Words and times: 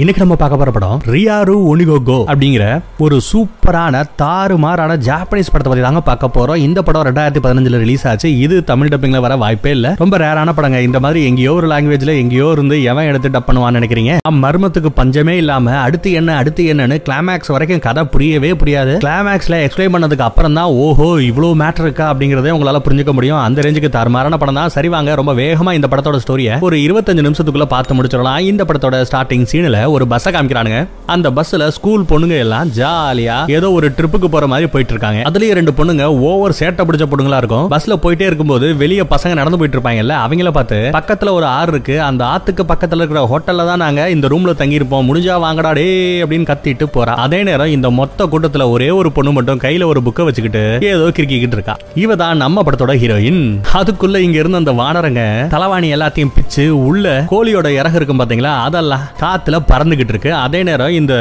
இன்னைக்கு 0.00 0.20
நம்ம 0.22 0.36
பார்க்க 0.40 0.58
போற 0.60 0.70
படம் 0.74 1.00
ரியாரு 1.14 1.54
ஒனிகோகோ 1.70 2.16
அப்படிங்கிற 2.32 2.66
ஒரு 3.04 3.16
சூப்பரான 3.26 4.00
தாறுமாறான 4.20 4.92
ஜாப்பனீஸ் 5.06 5.50
படத்தை 5.52 5.70
பத்தி 5.70 5.82
தாங்க 5.86 6.00
பார்க்க 6.06 6.30
போறோம். 6.36 6.60
இந்த 6.66 6.78
படம் 6.86 7.04
ரெண்டாயிரத்தி 7.08 7.40
பதினஞ்சுல 7.46 7.78
ரிலீஸ் 7.82 8.04
ஆச்சு. 8.10 8.28
இது 8.44 8.58
தமிழ் 8.70 8.90
டப்பிங்ல 8.92 9.18
வர 9.24 9.34
வாய்ப்பே 9.42 9.72
இல்ல. 9.76 9.88
ரொம்ப 10.02 10.18
ரேரான 10.22 10.52
படங்க. 10.58 10.78
இந்த 10.86 11.00
மாதிரி 11.06 11.24
எங்கேயோ 11.30 11.52
ஒரு 11.58 11.66
லாங்குவேஜ்ல 11.72 12.14
எங்கேயோ 12.22 12.46
இருந்து 12.54 12.78
எவன் 12.92 13.08
எடுத்து 13.10 13.32
டப் 13.34 13.46
பண்ணுவான்னு 13.48 13.78
நினைக்கிறீங்க? 13.80 14.14
மர்மத்துக்கு 14.44 14.92
பஞ்சமே 15.00 15.34
இல்லாம 15.42 15.74
அடுத்து 15.82 16.12
என்ன 16.20 16.36
அடுத்து 16.36 16.64
என்னன்னு 16.74 16.98
கிளைமேக்ஸ் 17.08 17.52
வரைக்கும் 17.56 17.84
கதை 17.88 18.04
புரியவே 18.14 18.52
புரியாது. 18.62 18.94
கிளைமேக்ஸ்ல 19.04 19.60
எக்ஸ்பிளைன் 19.66 19.94
பண்ணதுக்கு 19.96 20.26
அப்புறம் 20.28 20.56
தான் 20.60 20.72
ஓஹோ 20.86 21.10
இவ்வளவு 21.28 21.60
மேட்டர் 21.64 21.86
இருக்கா 21.88 22.08
அப்படிங்கறதே 22.14 22.54
உங்களால 22.56 22.82
புரிஞ்சுக்க 22.88 23.14
முடியும். 23.18 23.42
அந்த 23.44 23.66
ரேஞ்சுக்கு 23.68 23.92
தாறுமாறான 23.98 24.40
படம் 24.44 24.60
தான். 24.62 24.74
சரி 24.78 24.92
வாங்க 24.96 25.20
ரொம்ப 25.22 25.34
வேகமா 25.42 25.76
இந்த 25.80 25.90
படத்தோட 25.94 26.22
ஸ்டோரியை 26.24 26.56
ஒரு 26.70 26.78
இருபத்தஞ்சு 26.86 27.28
நிமிஷத்துக்குள்ள 27.28 27.68
பார்த்து 27.76 28.00
முடிச்சிடலாம். 28.00 28.42
இந்த 28.52 28.64
படத்தோட 28.70 29.04
ஸ்டார்டிங் 29.12 29.48
சீன்ல 29.52 29.80
ஒரு 29.94 30.06
பஸ்ஸை 30.12 30.32
காமிக்கிறானுங்க. 30.32 30.80
அந்த 31.14 31.30
பஸ்ல 31.38 31.68
ஸ்கூல் 31.76 32.08
பொண்ணுங்க 32.10 32.36
எல்லாம் 32.44 32.70
ஜாலியா 32.78 33.36
ஏதோ 33.56 33.70
ஒரு 33.78 33.88
ட்ரிப்புக்கு 33.98 34.28
போற 34.34 34.46
மாதிரி 34.52 34.68
போயிட்டு 34.72 34.94
இருக்காங்க 34.94 35.20
அதுலயே 35.30 35.56
ரெண்டு 35.58 35.72
பொண்ணுங்க 35.78 36.04
ஓவர் 36.28 36.56
சேட்டை 36.60 36.84
பிடிச்ச 36.88 37.06
பொண்ணுங்களா 37.12 37.40
இருக்கும். 37.42 37.66
பஸ்ல 37.74 37.96
போயிட்டே 38.04 38.26
இருக்கும்போது 38.30 38.68
வெளிய 38.82 39.02
பசங்க 39.14 39.34
நடந்து 39.40 39.58
போயிட்டு 39.60 39.78
இருப்பாங்கல்ல 39.78 40.16
அவங்கள 40.26 40.52
பார்த்து 40.58 40.78
பக்கத்துல 40.98 41.32
ஒரு 41.38 41.46
ஆறு 41.58 41.70
இருக்கு 41.74 41.96
அந்த 42.08 42.22
ஆத்துக்கு 42.34 42.64
பக்கத்துல 42.72 43.02
இருக்கிற 43.02 43.22
ஹோட்டல்ல 43.32 43.66
தான் 43.70 43.82
நாங்க 43.84 44.08
இந்த 44.14 44.28
ரூம்ல 44.32 44.54
தங்கி 44.60 44.78
இருப்போம் 44.80 45.06
முடிஞ்சா 45.08 45.36
வாங்கடா 45.46 45.72
டே 45.78 45.86
அப்படின்னு 46.24 46.48
கத்திட்டு 46.50 46.86
போறா. 46.96 47.14
அதே 47.24 47.40
நேரம் 47.48 47.74
இந்த 47.76 47.90
மொத்த 48.00 48.26
கூட்டத்துல 48.32 48.66
ஒரே 48.74 48.90
ஒரு 49.00 49.12
பொண்ணு 49.16 49.32
மட்டும் 49.38 49.60
கையில 49.64 49.86
ஒரு 49.92 50.02
புக்கை 50.06 50.24
வச்சுக்கிட்டு 50.28 50.62
ஏதோ 50.92 51.06
கிறுக்கிக்கிட்டு 51.16 51.58
இருக்கா. 51.58 51.76
இவ 52.04 52.16
தான் 52.22 52.42
நம்ம 52.44 52.62
படத்தோட 52.66 52.94
ஹீரோயின் 53.02 53.42
அதுக்குள்ள 53.80 54.16
இங்க 54.26 54.38
இருந்த 54.42 54.62
அந்த 54.62 54.72
வானரங்க 54.80 55.22
தலவாணி 55.54 55.88
எல்லாத்தையும் 55.96 56.34
பிச்சு 56.36 56.64
உள்ள 56.88 57.06
கோழியோட 57.32 57.68
இறகு 57.80 57.96
இருக்கும் 58.00 58.20
பாத்தீங்களா? 58.20 58.52
அதெல்லாம் 58.66 59.04
காத்துல 59.22 59.58
பறந்துகிட்டு 59.72 60.14
இருக்கு. 60.14 60.30
அதே 60.44 60.62
நேரம் 60.68 60.96
இந்த 61.00 61.14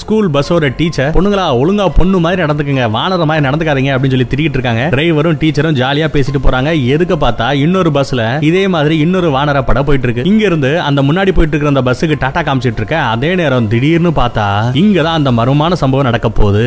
ஸ்கூல் 0.00 0.30
பஸ்ஸோட 0.34 0.70
டீச்சர் 0.80 1.12
பொண்ணுங்களா 1.16 1.46
ஒழுங்கா 1.60 1.86
பொண்ணு 1.98 2.20
மாதிரி 2.26 2.42
நடந்துக்குங்க 2.44 2.84
வானர 2.96 3.24
மாதிரி 3.30 3.46
நடந்துக்காதீங்க 3.48 3.92
அப்படின்னு 3.94 4.14
சொல்லி 4.16 4.28
திரிக்கிட்டு 4.32 4.58
இருக்காங்க. 4.58 4.84
டிரைவரும் 4.94 5.38
டீச்சரும் 5.42 5.78
ஜாலியா 5.80 6.08
பேசிட்டு 6.16 6.40
போறாங்க. 6.46 6.70
எதுக்கு 6.94 7.16
பார்த்தா 7.24 7.46
இன்னொரு 7.64 7.92
பஸ்ல 7.98 8.22
இதே 8.48 8.64
மாதிரி 8.74 8.94
இன்னொரு 9.04 9.30
வானர 9.36 9.62
படம் 9.70 9.86
போயிட்டு 9.88 10.06
இருக்கு. 10.08 10.26
இங்க 10.30 10.42
இருந்து 10.50 10.70
அந்த 10.88 11.00
முன்னாடி 11.08 11.32
போயிட்டு 11.36 11.54
இருக்கிற 11.54 11.72
அந்த 11.74 11.84
பஸ்ஸுக்கு 11.88 12.18
டாடா 12.24 12.42
காமிச்சிட்டு 12.48 12.82
இருக்க. 12.82 12.96
அதே 13.14 13.30
நேரம் 13.40 13.68
திடீர்னு 13.72 14.12
பார்த்தா 14.20 14.46
இங்க 14.82 14.98
தான் 15.06 15.18
அந்த 15.20 15.32
மர்மமான 15.38 15.78
சம்பவம் 15.82 16.08
நடக்க 16.10 16.28
போகுது. 16.40 16.66